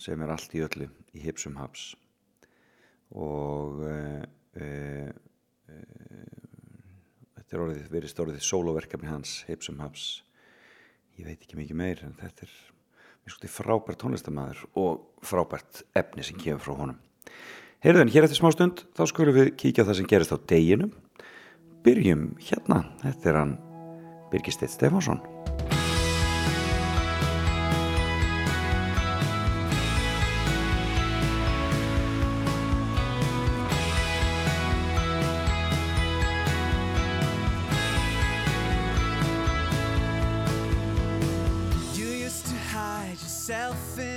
[0.02, 1.92] sem er allt í öllu í Hipsum Haps
[3.14, 4.26] og eh,
[4.58, 5.14] eh,
[7.36, 10.10] þetta er orðið, verið stórið sóloverkefni hans Hipsum Haps
[11.20, 12.58] ég veit ekki mikið meir en þetta er
[13.28, 16.98] frábært tónlistamæður og frábært efni sem kemur frá honum.
[17.80, 20.92] Heyrðan, hér eftir smá stund þá skulum við kíkja það sem gerist á deginum.
[21.84, 22.84] Byrjum hérna.
[23.00, 23.56] Þetta er hann
[24.30, 25.22] Birgir Steitt Stefánsson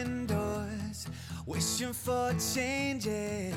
[0.02, 1.08] indoors,
[1.46, 3.56] wishing for changes.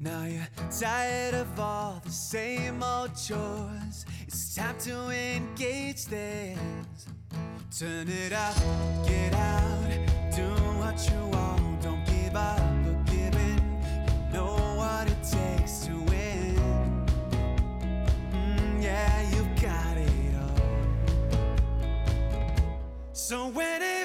[0.00, 4.06] Now you're tired of all the same old chores.
[4.26, 6.58] It's time to engage this.
[7.78, 8.54] Turn it up,
[9.06, 9.90] get out,
[10.34, 10.48] do
[10.80, 11.82] what you want.
[11.82, 13.60] Don't give up or give in.
[14.28, 16.56] You know what it takes to win.
[18.32, 20.56] Mm, yeah, you got it all.
[23.12, 23.95] So when it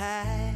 [0.00, 0.49] like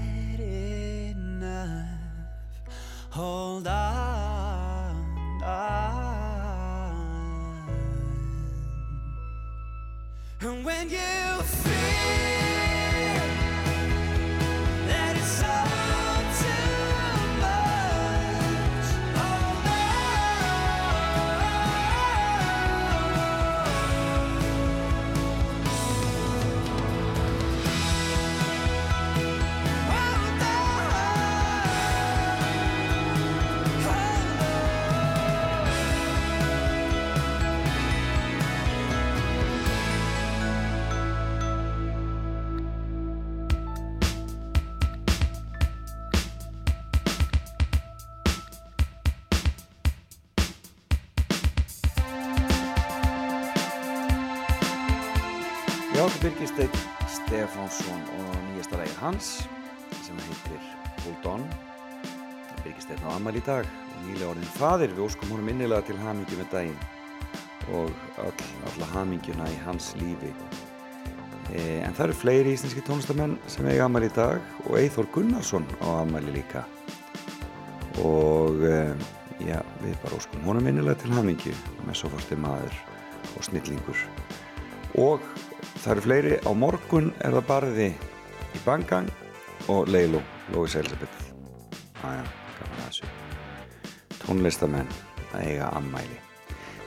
[56.24, 59.26] Já, þetta er Birgir Steinn Stefánsson og nýjasta lægir hans
[60.00, 60.62] sem heitir
[61.04, 61.42] Hold On.
[62.62, 64.94] Birgir Steinn á ammæli í dag og nýlega orðin faðir.
[64.96, 66.80] Við óskum honum innilega til hamingju með daginn
[67.76, 67.92] og
[68.24, 70.32] all, alla hamingjuna í hans lífi.
[71.52, 75.68] E, en það eru fleiri íslenski tónlistamenn sem eiga ammæli í dag og Eithor Gunnarsson
[75.84, 76.64] á ammæli líka.
[78.00, 78.80] Og e,
[79.44, 81.52] já, við bara óskum honum innilega til hamingju
[81.84, 82.80] með svo fórstu maður
[83.34, 84.08] og snillingur.
[85.04, 85.20] Og
[85.84, 86.34] það eru fleiri.
[86.44, 89.10] Á morgun er það barði í Bangang
[89.72, 90.20] og Leilo,
[90.54, 91.32] Lóis Elisabeth
[92.04, 92.26] aðja,
[92.58, 93.10] gaman að þessu.
[94.24, 94.94] Tónlistamenn
[95.34, 96.24] að eiga ammæli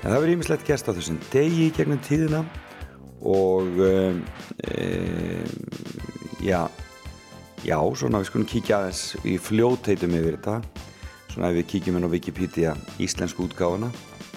[0.07, 2.43] en það verður ímislegt gest á þessum degi gegnum tíðina
[3.27, 4.19] og um,
[4.71, 5.55] um,
[6.39, 6.61] já,
[7.65, 10.59] já, svona við skulum kíkja aðeins í fljótheitum yfir þetta.
[11.33, 13.91] Svona ef við kíkjum inn á Wikipedia íslensku útgáfuna.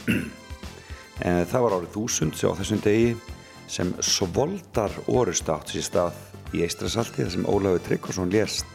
[1.21, 3.11] En það var árið þúsund á þessum degi
[3.71, 8.67] sem Svoldar orusta átt sér stað í Eistrasalti þar sem Ólafur Tryggvason lést.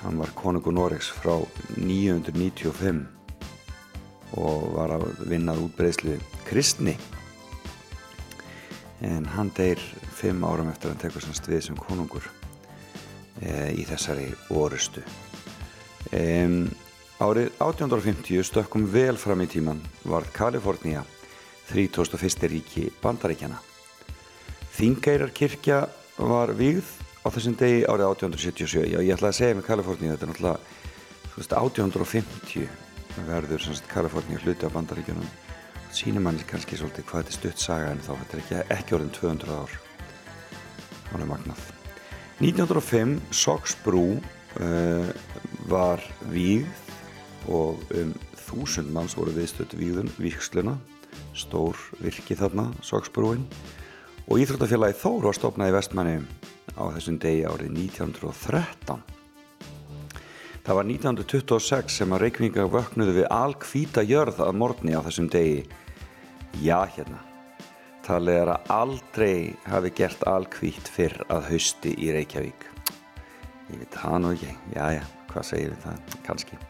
[0.00, 1.34] Hann var konungur Noregs frá
[1.76, 3.04] 995
[4.40, 6.16] og var að vinnað útbreyðslu
[6.48, 6.96] kristni.
[9.04, 9.80] En hann deyr
[10.16, 12.24] fimm árum eftir að hann tekur sannst við sem konungur
[13.42, 15.04] e, í þessari orustu.
[16.16, 16.22] E,
[17.20, 21.04] árið 1850 stökkum vel fram í tíman var Kalifornia
[21.72, 22.48] 31.
[22.52, 23.60] ríki bandaríkjana
[24.76, 25.84] Þingeirar kirkja
[26.16, 26.88] var vígð
[27.24, 30.58] á þessum degi árið 1877 já ég ætla að segja með Kalifornia þetta er náttúrulega
[31.32, 32.84] þú veist 1850
[33.24, 35.28] verður sannst Kalifornia hluti á bandaríkjunum.
[35.94, 38.96] Sínir manni kannski svolítið hvað þetta er stutt saga en þá þetta er ekki, ekki
[38.96, 39.76] orðin 200 ár.
[41.06, 41.62] Það er magnað.
[42.42, 45.08] 1905 Sox Brú uh,
[45.70, 46.02] var
[46.32, 48.12] vígð og um
[48.46, 50.76] þúsund manns voru viðstödd víðun, viksluna
[51.38, 53.44] stór virki þarna Sox Brúin
[54.26, 56.16] og Íþróttafélagi Þór var stopnað í vestmanni
[56.74, 59.04] á þessum degi árið 1913
[60.66, 65.60] Það var 1926 sem að Reykjavík vöknuðu við alkvíta jörð að morgni á þessum degi.
[66.58, 67.20] Já, hérna.
[68.02, 69.36] Talið er að aldrei
[69.70, 72.66] hafi gert alkvít fyrr að hausti í Reykjavík.
[73.70, 74.58] Ég veit það nú ekki.
[74.74, 76.20] Já, já, hvað segir við það?
[76.26, 76.62] Kanski.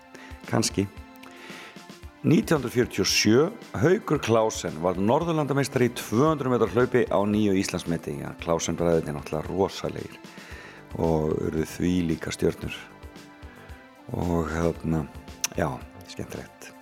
[0.53, 0.89] Kanski.
[2.25, 8.17] 1947, Haugur Klásen var norðurlandameistar í 200 metrar hlaupi á nýju Íslandsmeti.
[8.23, 10.17] Já, Klásen bræðin er náttúrulega rosalegir
[10.97, 12.73] og eru því líka stjörnur.
[14.17, 15.05] Og hérna,
[15.59, 15.69] já,
[16.09, 16.73] skemmtilegt.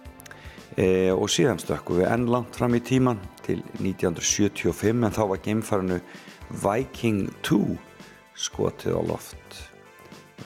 [0.79, 5.43] E, og síðan stökkum við enn langt fram í tíman til 1975 en þá var
[5.43, 6.01] geimfarinu
[6.63, 7.61] Viking 2
[8.39, 9.61] skotið á loft.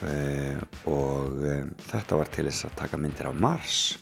[0.01, 0.57] E,
[0.89, 1.57] og e,
[1.93, 3.99] þetta var til þess að taka myndir á Mars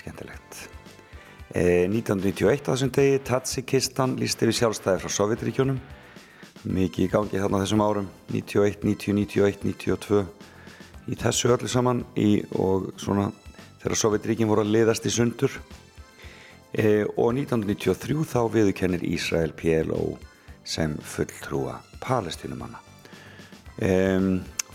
[0.00, 0.58] skemmtilegt.
[1.54, 5.78] E, 1991 á þessum degi Tatsikistan lísti við sjálfstæði frá Sovjetríkjónum
[6.66, 10.24] mikið í gangi þarna þessum árum 91, 90, 91, 92
[11.06, 13.28] í þessu öllu saman í, og svona
[13.82, 15.52] þegar Sovjetríkin voru að liðast í sundur.
[16.74, 20.16] E, og 1993 þá viðkennir Ísrael PLO
[20.66, 22.82] sem fulltrúa palestinumanna
[23.78, 23.90] e,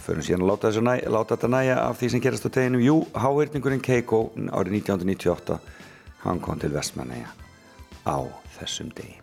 [0.06, 2.84] förum síðan að láta, næ, láta þetta næja af því sem gerast á teginum.
[2.84, 5.60] Jú, háhyrningurinn Keiko árið 1998
[6.24, 7.32] hann kom til Vestmanæja
[8.06, 8.18] á
[8.58, 9.18] þessum degi.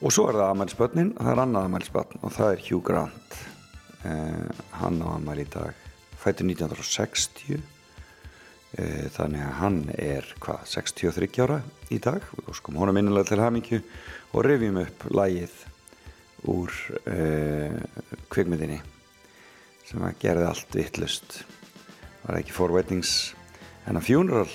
[0.00, 3.40] Og svo er það Amælisbönnin það er annað Amælisbönn og það er Hugh Grant.
[4.08, 5.76] Eh, hann á Amæli í dag
[6.20, 7.58] fættur 1960
[8.80, 11.60] eh, þannig að hann er hvað, 63 ára
[11.92, 12.24] í dag?
[12.46, 13.82] Og sko honum innilega til hamingju
[14.32, 15.58] og rifjum upp lægið
[16.48, 16.80] úr
[17.12, 17.76] eh,
[18.32, 18.80] kvikmyndinni
[19.90, 21.40] sem að gerði allt vittlust
[22.22, 23.14] var ekki forvætnings
[23.90, 24.50] en að funeral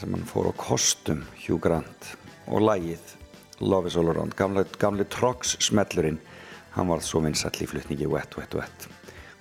[0.00, 2.14] sem hann fór á kostum Hugh Grant
[2.48, 3.18] og lægið
[3.62, 6.18] Love is all around, gamli, gamli Trox smellurinn,
[6.74, 8.88] hann var svo vinsall í flutningi Wet, Wet, Wet.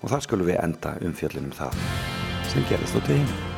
[0.03, 1.81] Og það skulum við enda umfjöllunum það
[2.51, 3.50] sem gerðist á teginu feel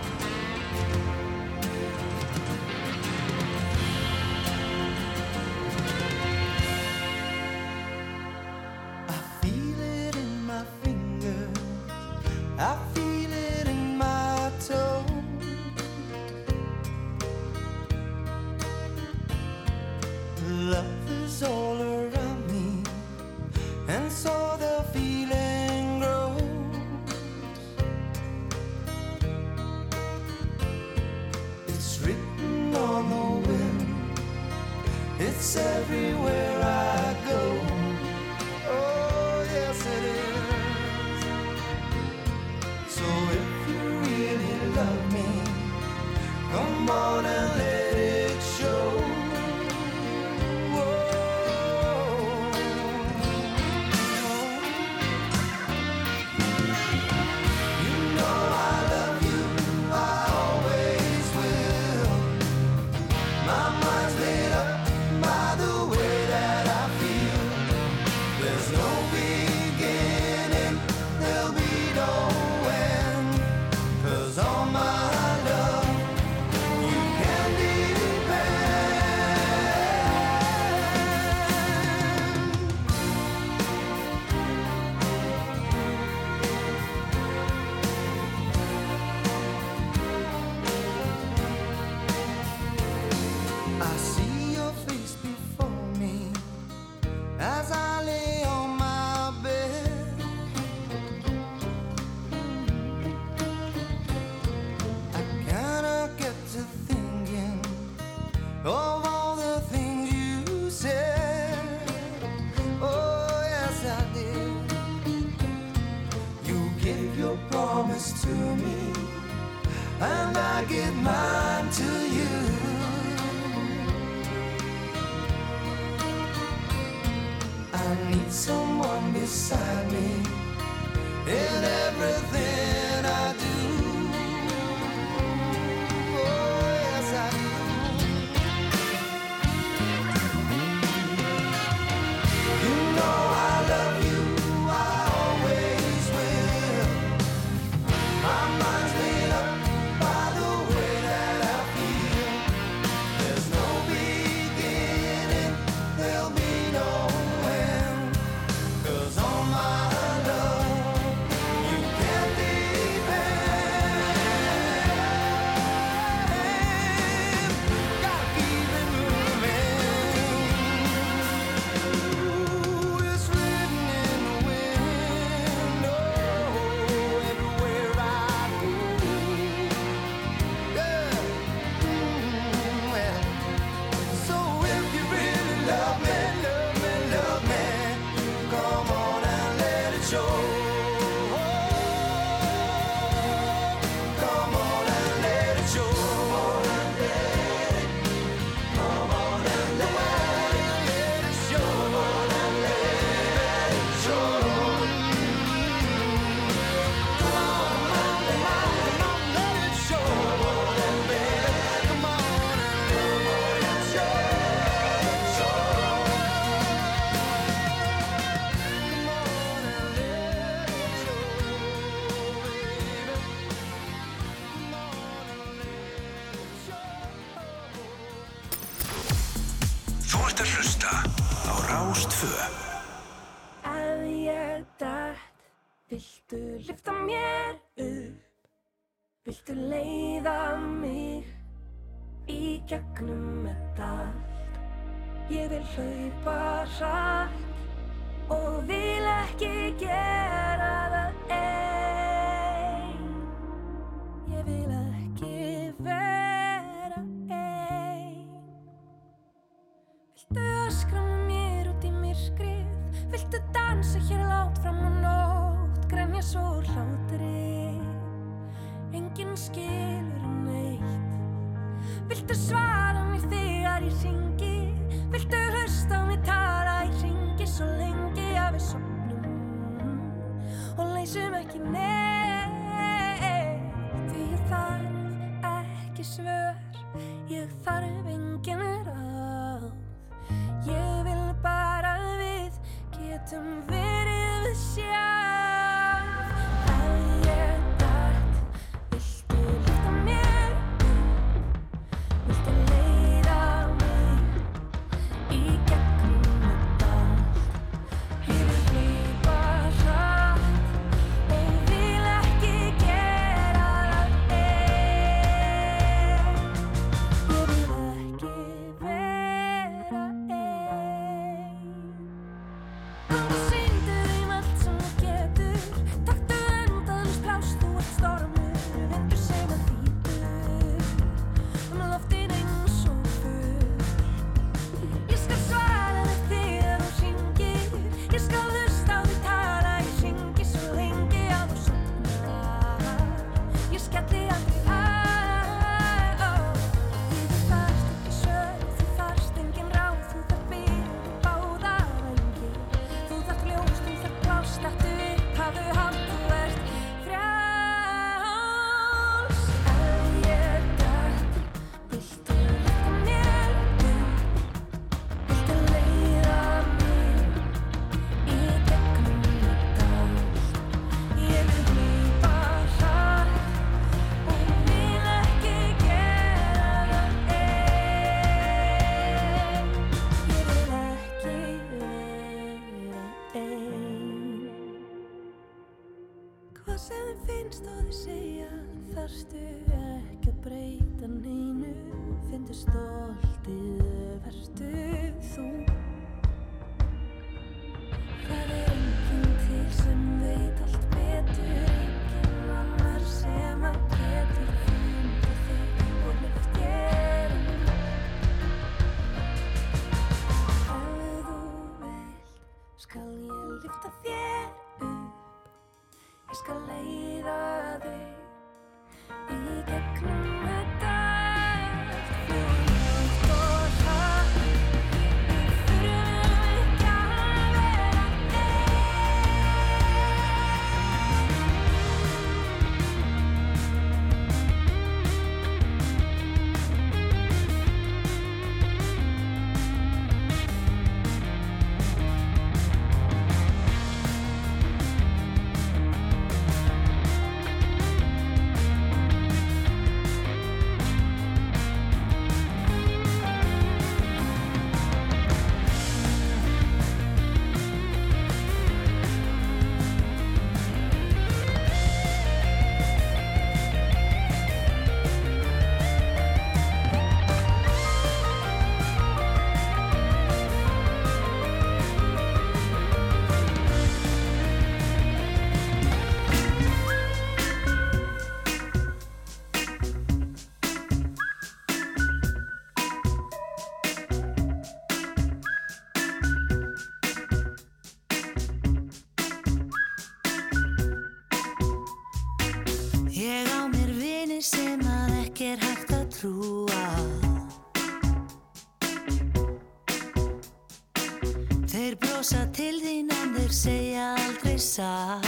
[502.54, 505.26] til þín en þeir segja aldrei satt.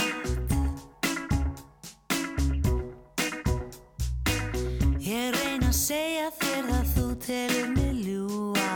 [5.02, 8.72] Ég reyna að segja þér að þú telur mig ljúa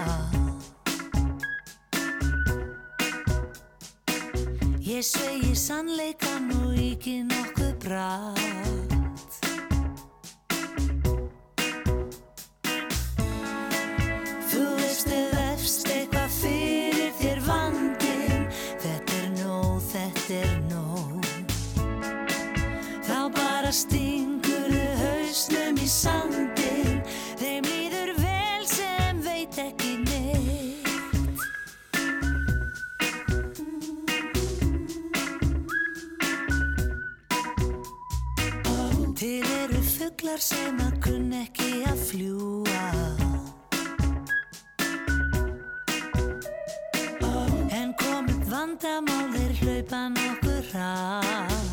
[4.87, 5.90] Ég svegi sannleikan
[39.21, 42.85] Til eru fuglar sem að kunn ekki að fljúa
[47.77, 51.70] En komið vandamál þeir hlaupa nokkur hratt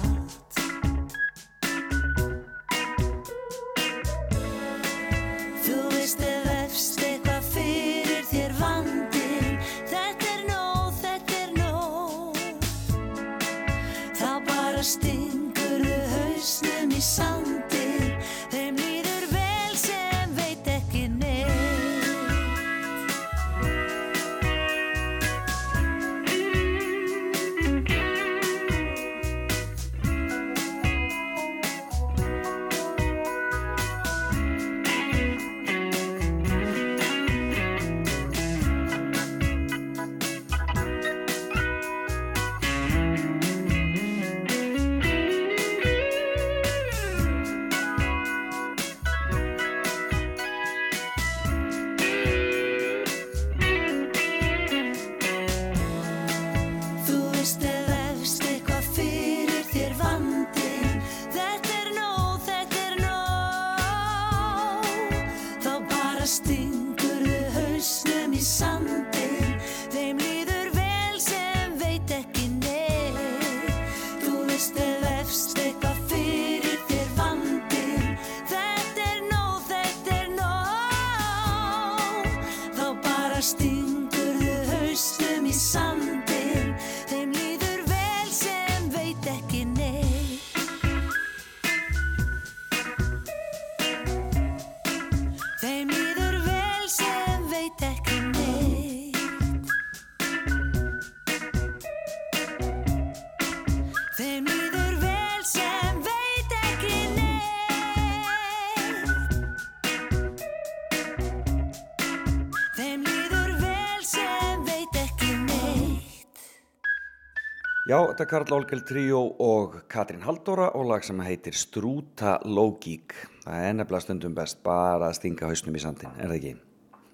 [118.17, 123.13] Er Karl Olgel Tríó og Katrín Halldóra og lag sem heitir Strúta Lógík.
[123.43, 126.55] Það er nefnilega stundum best bara að stinga hausnum í sandin, er það ekki?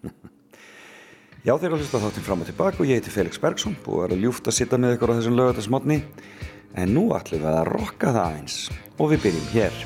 [1.44, 4.00] Já, þeir eru að hlusta þáttinn fram og tilbaka og ég heiti Felix Bergsson, búið
[4.00, 6.00] að vera ljúft að sitta með ykkur á þessum lögatarsmotni,
[6.80, 8.60] en nú ætlum við að rokka það eins
[8.96, 9.84] og við byrjum hér.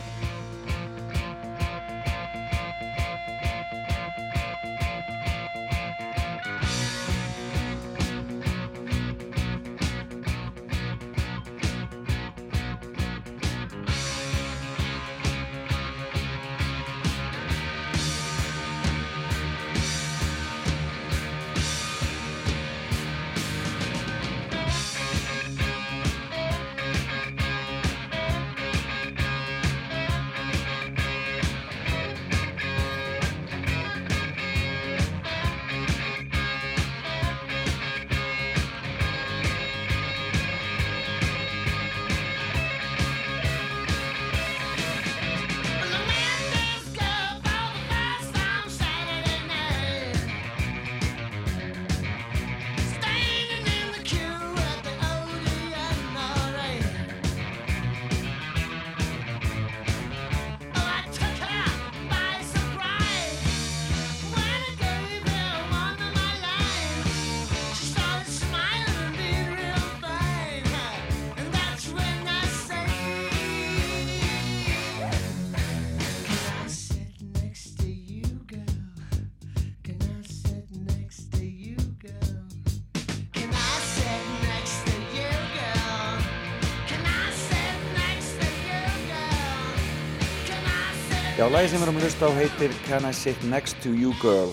[91.48, 94.10] Já, lagi sem við erum að hlusta á heitir Can I Sit Next to You
[94.20, 94.50] Girl?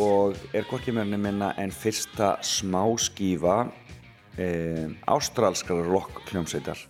[0.00, 3.56] Og er hvorki mörni minna en fyrsta smáskífa
[4.40, 4.46] e,
[5.12, 6.80] ástralskara rock hljómsveitar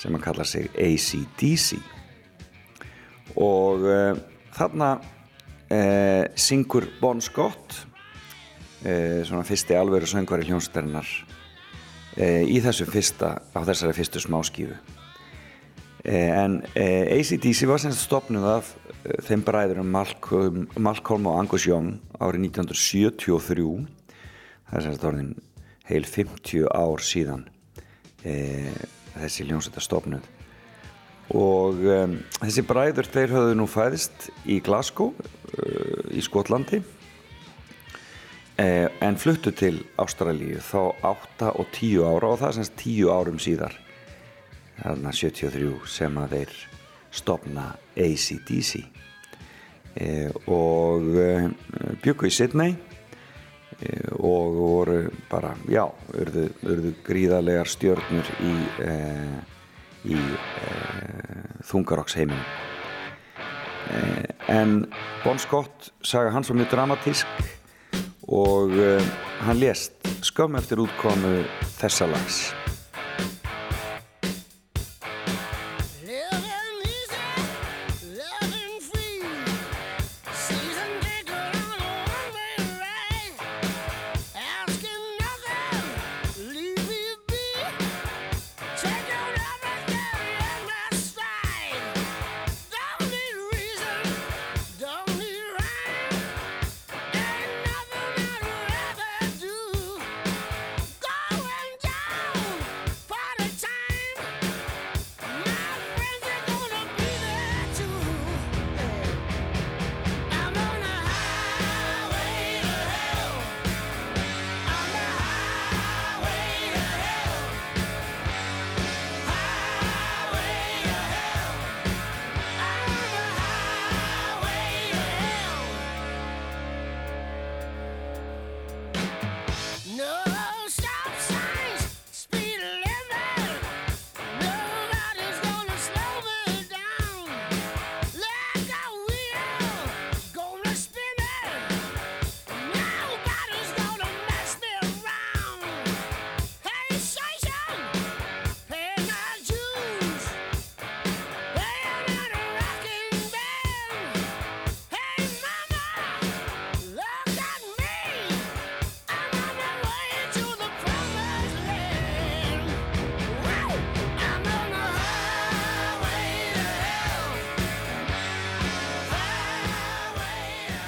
[0.00, 1.76] sem að kalla sig ACDC
[3.36, 4.00] og e,
[4.56, 4.90] þarna
[5.68, 5.82] e,
[6.32, 7.82] syngur Bon Scott
[8.80, 11.12] svona fyrsti alvöru söngvari hljómsveitarinnar
[12.16, 14.80] e, í þessu fyrsta, á þessari fyrstu smáskífu.
[14.80, 14.93] Eh,
[16.04, 18.74] en eh, ACDC var semst stopnuð af
[19.04, 23.64] eh, þeim bræðurum Malcolm, Malcolm og Angus Young árið 1973
[24.68, 25.34] það er semst orðin
[25.88, 27.46] heil 50 ár síðan
[28.24, 28.72] eh,
[29.16, 30.28] þessi ljónsetta stopnuð
[31.32, 36.82] og um, þessi bræður þeir höfðu nú fæðist í Glasgow uh, í Skotlandi
[38.60, 43.08] eh, en fluttu til Ástralíu þá 8 og 10 ára og það er semst 10
[43.08, 43.78] árum síðar
[44.84, 46.56] þarna 73 sem að þeir
[47.14, 48.82] stopna ACDC
[49.94, 50.08] e,
[50.50, 51.30] og e,
[52.04, 54.98] byggu í Sydney e, og voru
[55.30, 58.54] bara, já, urðu, urðu gríðarlegar stjörnur í,
[58.84, 58.98] e,
[60.10, 60.74] í e,
[61.70, 62.44] þungaroksheiminum
[63.94, 64.02] e,
[64.52, 64.82] en
[65.24, 67.44] Bon Scott saga hans var mjög dramatísk
[68.34, 68.72] og
[69.44, 71.42] hann lést skömm eftir útkomu
[71.76, 72.46] þessa lags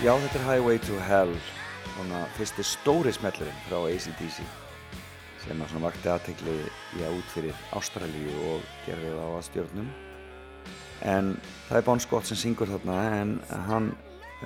[0.06, 1.32] Já, þetta er Highway to Hell
[1.96, 4.36] svona fyrsti stóri smellurinn frá ACDC
[5.42, 6.52] sem að svona vakti aðtegli
[7.00, 9.88] já út fyrir Ástralíu og gerði það á að stjórnum
[11.10, 11.32] en
[11.66, 13.32] það er Bon Scott sem syngur þarna en
[13.66, 13.88] hann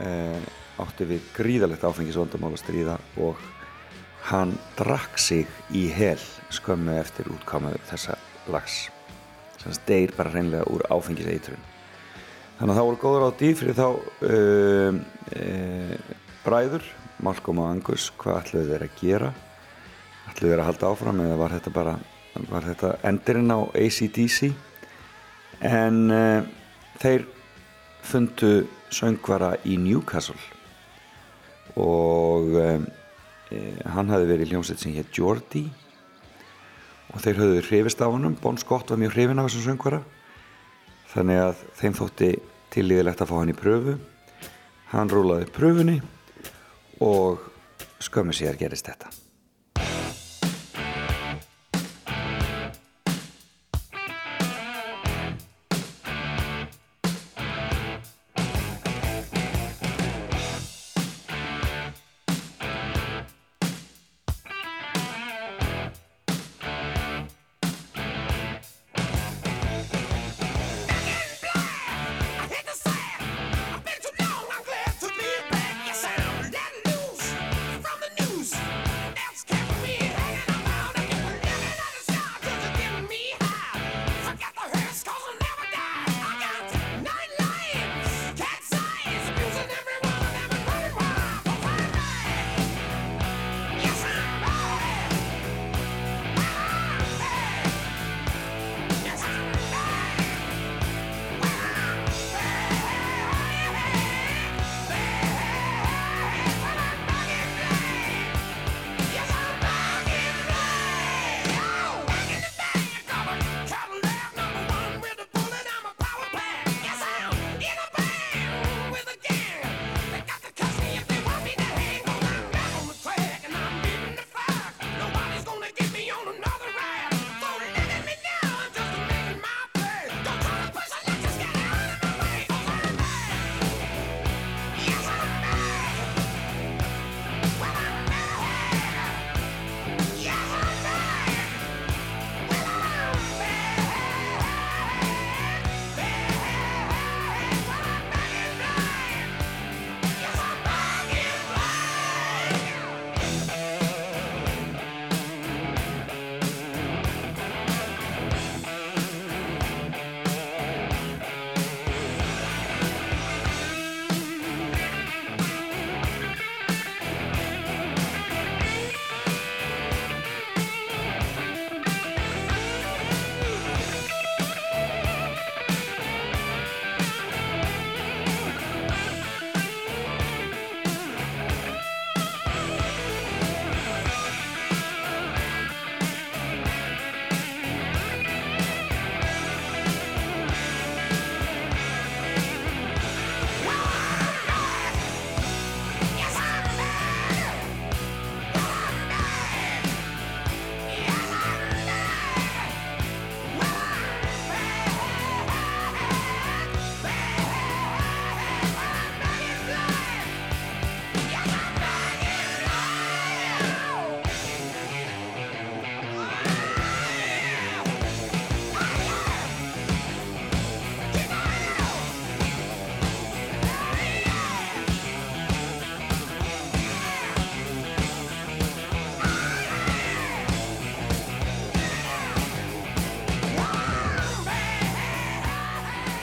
[0.01, 0.49] eh,
[0.81, 3.45] átti við gríðalegt áfengisvondamál að stríða og
[4.31, 5.45] hann drakk sig
[5.77, 6.17] í hel
[6.57, 8.17] skömmu eftir útkáma þessa
[8.49, 8.87] lags.
[9.61, 11.69] Sem deyr bara hreinlega úr áfengiseitrun
[12.61, 14.97] Þannig að það voru góður á dýr fyrir þá uh,
[15.33, 16.83] uh, bræður,
[17.25, 19.31] Malcolm og Angus, hvað ætluðu þeir að gera?
[20.29, 21.97] Ætluðu þeir að halda áfram eða var þetta bara,
[22.51, 24.51] var þetta endurinn á ACDC?
[25.71, 26.45] En uh,
[27.01, 27.27] þeir
[28.13, 28.53] fundu
[28.93, 30.37] söngvara í Newcastle
[31.81, 32.89] og uh,
[33.89, 35.65] hann hafði verið í hljómsveit sem hétt Jordi
[37.09, 40.05] og þeir höfðu hrifist af honum, Bon Scott var mjög hrifin af þessum söngvara
[41.15, 42.31] þannig að þeim þótti
[42.75, 43.97] tilíðilegt að fá hann í pröfu.
[44.91, 45.99] Hann rúlaði pröfunni
[47.03, 47.43] og
[48.03, 49.11] skömmu síðar gerist þetta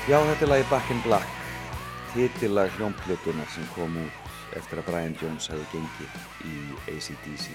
[0.07, 1.31] Já, þetta er lagi Back in Black.
[2.13, 6.53] Titillag hljómplutunar sem kom út eftir að Brian Jones hefði gengið í
[6.93, 7.49] ACDC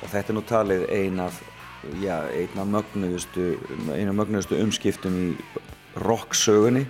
[0.00, 1.42] og þetta er nú talið ein af
[2.00, 3.50] já, ein af mögnuðustu
[3.92, 5.28] ein af mögnuðustu umskiptum í
[6.06, 6.86] rocksögunni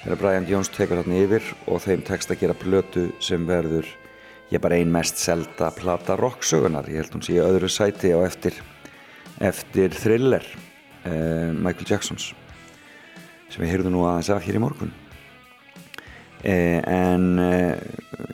[0.00, 3.92] þegar Brian Jones tekur þarna yfir og þeim tekst að gera plötu sem verður
[4.48, 8.56] ég bara ein mest selda plata rocksögunar ég held hún sé öðru sæti á eftir
[9.36, 10.48] eftir Thriller
[11.04, 12.32] uh, Michael Jacksons
[13.48, 14.92] sem við heyrðum nú aðeins af hér í morgun.
[16.44, 17.80] Eh, en eh,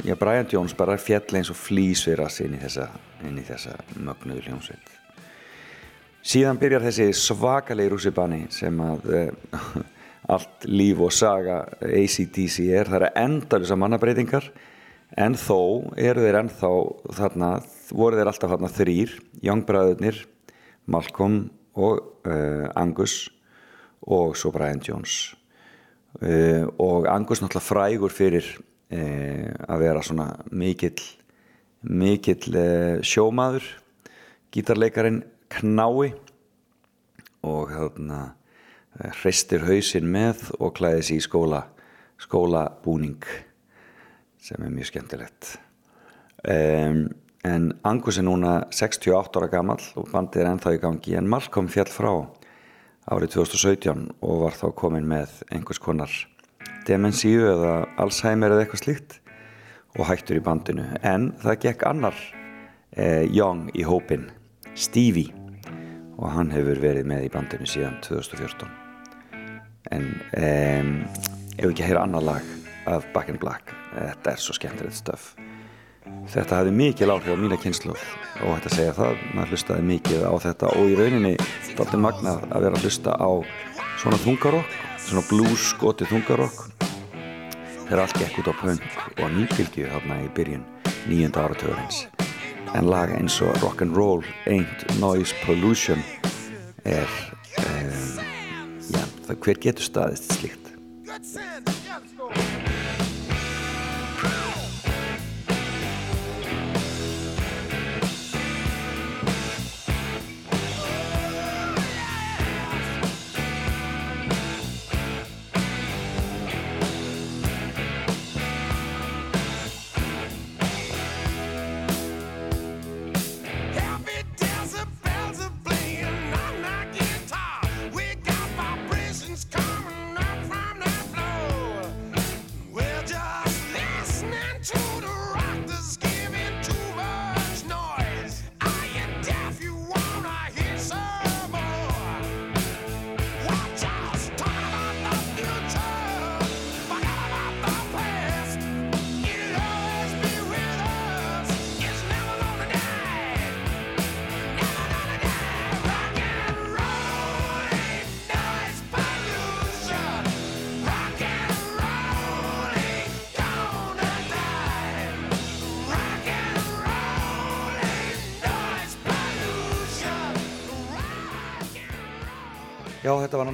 [0.05, 2.91] já, Brian Jones bara fjall eins og flýsveras inn í þessa,
[3.23, 4.93] þessa mögnuðu hljómsveit.
[6.25, 9.57] Síðan byrjar þessi svakalegi rússibanni sem að eh,
[10.35, 14.51] allt líf og saga ACDC er, það eru endalisa mannabreitingar
[15.21, 16.71] en þó eru þeir ennþá
[17.19, 17.51] þarna,
[17.93, 19.13] voru þeir alltaf þarna þrýr,
[19.45, 20.25] Youngbræðurnir
[20.91, 21.45] Malcolm
[21.77, 23.29] og uh, Angus
[24.05, 25.35] og svo Brian Jones.
[26.21, 31.01] Uh, og Angus náttúrulega frægur fyrir uh, að vera svona mikill
[31.83, 33.67] mikill uh, sjómaður
[34.55, 36.15] gítarleikarin knái.
[37.45, 41.65] Og þarna uh, hreistir hausinn með og klæði sig í skóla
[42.25, 43.25] skólabúning
[44.45, 45.57] sem er mjög skemmtilegt.
[46.45, 47.09] Um,
[47.45, 51.69] en Angus er núna 68 ára gamall og bandið er ennþá í gangi en Malcolm
[51.73, 52.13] fjall frá
[53.11, 56.13] árið 2017 og var þá komin með einhvers konar
[56.89, 59.19] demensíu eða Alzheimer eða eitthvað slíkt
[59.99, 60.87] og hættur í bandinu.
[61.03, 62.17] En það gekk annar
[62.97, 64.31] eh, Young í hópin
[64.75, 65.33] Stevie
[66.19, 68.71] og hann hefur verið með í bandinu síðan 2014
[69.93, 70.07] en
[70.39, 70.93] um,
[71.59, 72.53] ef ekki að heyra annar lag
[72.91, 75.33] af Back in Black þetta er svo skemmtilegt stöf
[76.33, 80.27] þetta hafði mikil áhrif á mína kynslu og hætti að segja það, maður hlustaði mikið
[80.27, 81.35] á þetta og í rauninni
[81.79, 83.31] daldi magnað að vera að hlusta á
[84.03, 84.77] svona þungarokk,
[85.07, 86.67] svona blues skoti þungarokk.
[87.85, 90.65] Þegar allt gekk út á punk og nýbylgju þarna í byrjun
[91.09, 92.07] nýjönda áratöðurins
[92.75, 96.03] en lag eins og Rock'n'Roll Ain't Noise Pollution
[96.85, 97.09] er
[97.61, 98.19] um,
[98.91, 100.64] já, það hver getur staðist slíkt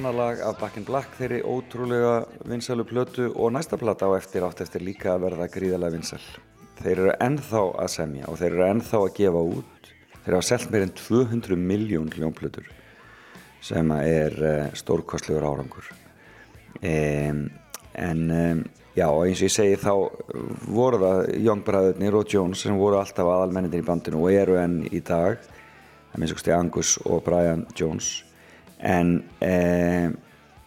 [0.01, 4.41] Annar lag af Back in Black þeirri ótrúlega vinsælu plötu og næsta plata á eftir
[4.41, 6.23] átt eftir líka að verða gríðarlega vinsæl.
[6.79, 9.91] Þeir eru ennþá að semja og þeir eru ennþá að gefa út.
[10.23, 12.71] Þeir hafa selt meir en 200 miljón hljónplötur
[13.61, 15.91] sem er uh, stórkostlegur árangur.
[16.81, 17.45] Um,
[17.93, 18.65] en um,
[18.97, 19.93] já, eins og ég segi þá
[20.65, 24.81] voru það Young Bræðurnir og Jones sem voru alltaf aðalmennindir í bandinu og eru enn
[24.89, 28.15] í dag að minnst okkur Angus og Brian Jones
[28.81, 30.15] en um,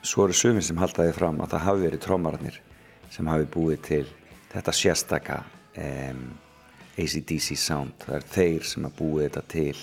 [0.05, 2.61] svo eru sumir sem haldaði fram að það hafi verið trommararnir
[3.15, 4.05] sem hafi búið til
[4.53, 5.41] þetta sérstaka
[5.83, 6.25] um,
[6.95, 7.97] ACDC sound.
[8.05, 9.77] Það er þeir sem hafa búið þetta til.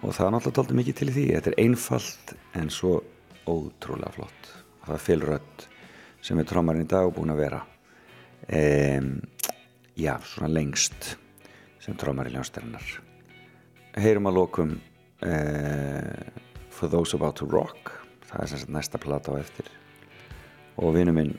[0.00, 1.26] Og það er náttúrulega doldið mikið til í því.
[1.36, 2.94] Þetta er einfalt en svo
[3.44, 4.50] ótrúlega flott.
[4.86, 5.68] Það er Rudd
[6.22, 7.62] sem er trommarinn í dag og búin að vera
[8.48, 9.14] um,
[9.98, 11.16] já, svona lengst
[11.82, 13.00] sem trommar í ljónstærinar
[14.00, 14.72] heyrum að lokum
[15.26, 16.51] uh,
[16.82, 17.92] For Those About to Rock.
[18.26, 19.68] Það er sem sagt næsta plata á eftir.
[20.82, 21.36] Og vinnu minn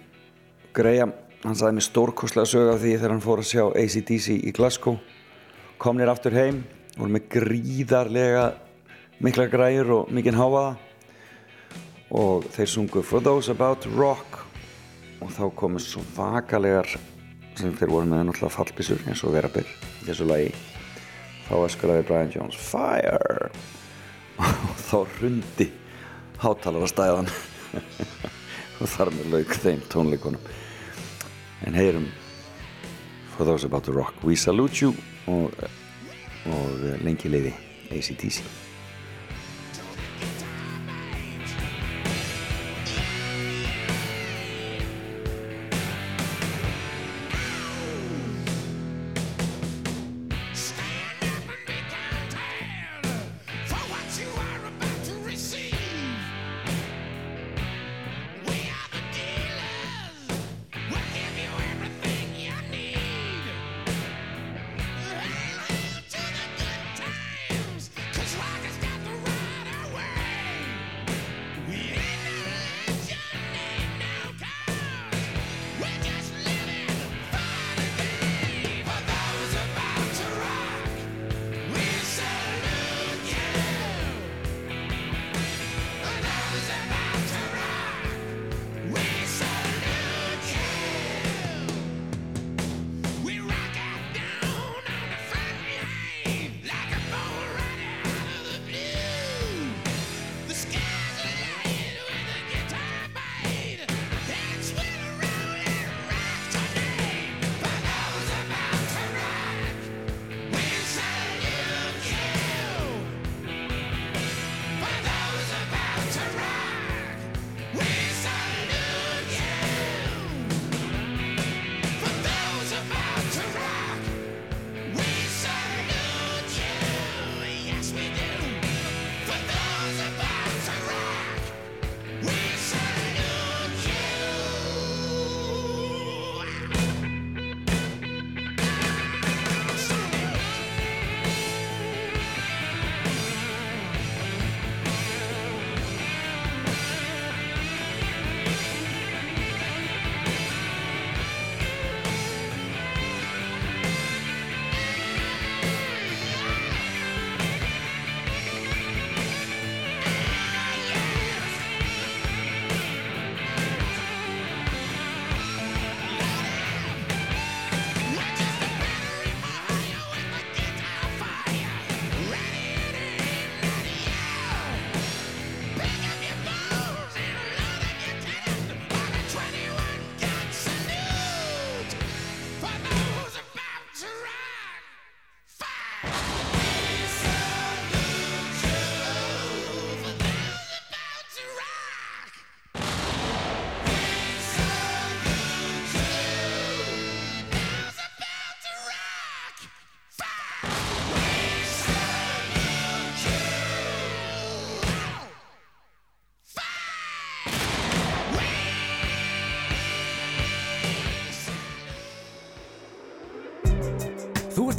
[0.71, 1.11] Graham,
[1.43, 4.95] hann saði mér stórkoslega sög af því þegar hann fór að sjá ACDC í Glasgow.
[5.83, 6.61] Komnir aftur heim
[6.95, 8.45] voru með gríðarlega
[9.19, 10.77] mikla græur og mikinn háaða
[12.15, 14.39] og þeir sungu For Those About to Rock.
[15.19, 16.87] Og þá komu svo vakalegar
[17.59, 20.55] sem þeir voru með náttúrulega fallbissur eins og verabir í þessu lagi.
[21.51, 23.51] Þá öskulaði Brian Jones Fire
[24.39, 25.69] og þá rundi
[26.41, 27.29] hátalarastæðan
[28.81, 30.51] og þar með lauk þeim tónleikonum
[31.67, 32.09] en heyrum
[33.35, 34.93] For Those About To Rock We Salute You
[35.31, 35.55] og,
[36.49, 37.55] og lengi leiði
[37.93, 38.62] ACDC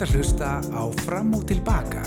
[0.04, 2.03] að hlusta á Fram og Tilbaka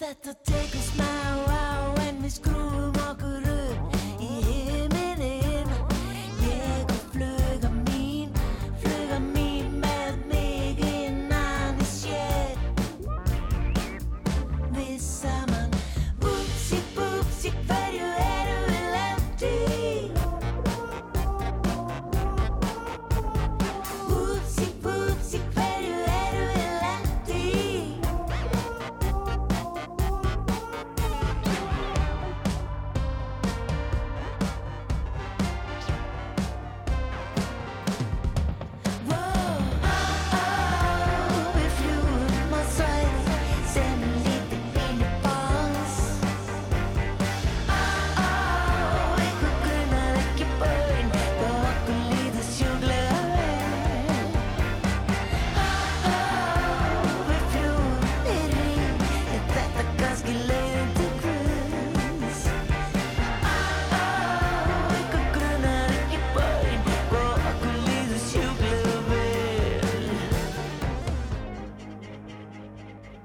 [0.00, 2.97] that the take a smile when we screw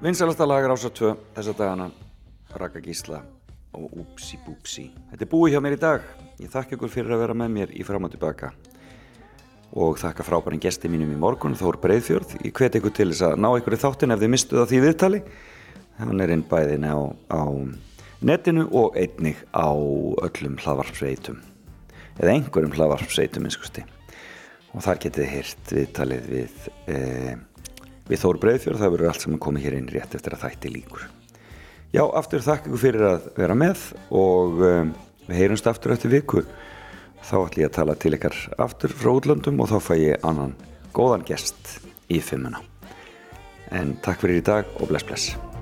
[0.04, 1.84] Vinsalasta lagar ásar 2 þessa dagana
[2.60, 3.22] Raka Gísla
[3.72, 6.02] og Upsi Bupsi Þetta er búið hjá mér í dag.
[6.36, 8.50] Ég þakka ykkur fyrir að vera með mér í fram og tilbaka.
[9.72, 12.34] Og þakka frábærin gesti mínum í morgun Þór Breiðfjörð.
[12.44, 14.82] Ég hveti ykkur til þess að ná ykkur í þáttin ef þið mistuð á því
[14.84, 15.22] viðtali.
[16.02, 17.00] Hann er inn bæðin á,
[17.32, 17.42] á
[18.20, 21.40] netinu og einnig á öllum hlavarpsveitum
[22.20, 23.88] eða einhverjum hlavarpsveitum einskusti
[24.74, 27.53] og þar getið hirt viðtalið við, talið við e
[28.08, 28.82] við Þór Breiðfjörð.
[28.82, 31.06] Það verður allt sem komið hér inn rétt eftir að þætti líkur.
[31.94, 34.92] Já, aftur þakka ykkur fyrir að vera með og um,
[35.28, 36.42] við heyrumst aftur eftir viku.
[37.24, 40.58] Þá ætlum ég að tala til ykkar aftur frá útlöndum og þá fæ ég annan
[40.96, 41.78] góðan gest
[42.12, 42.60] í fimmuna.
[43.72, 45.53] En takk fyrir í dag og bless bless.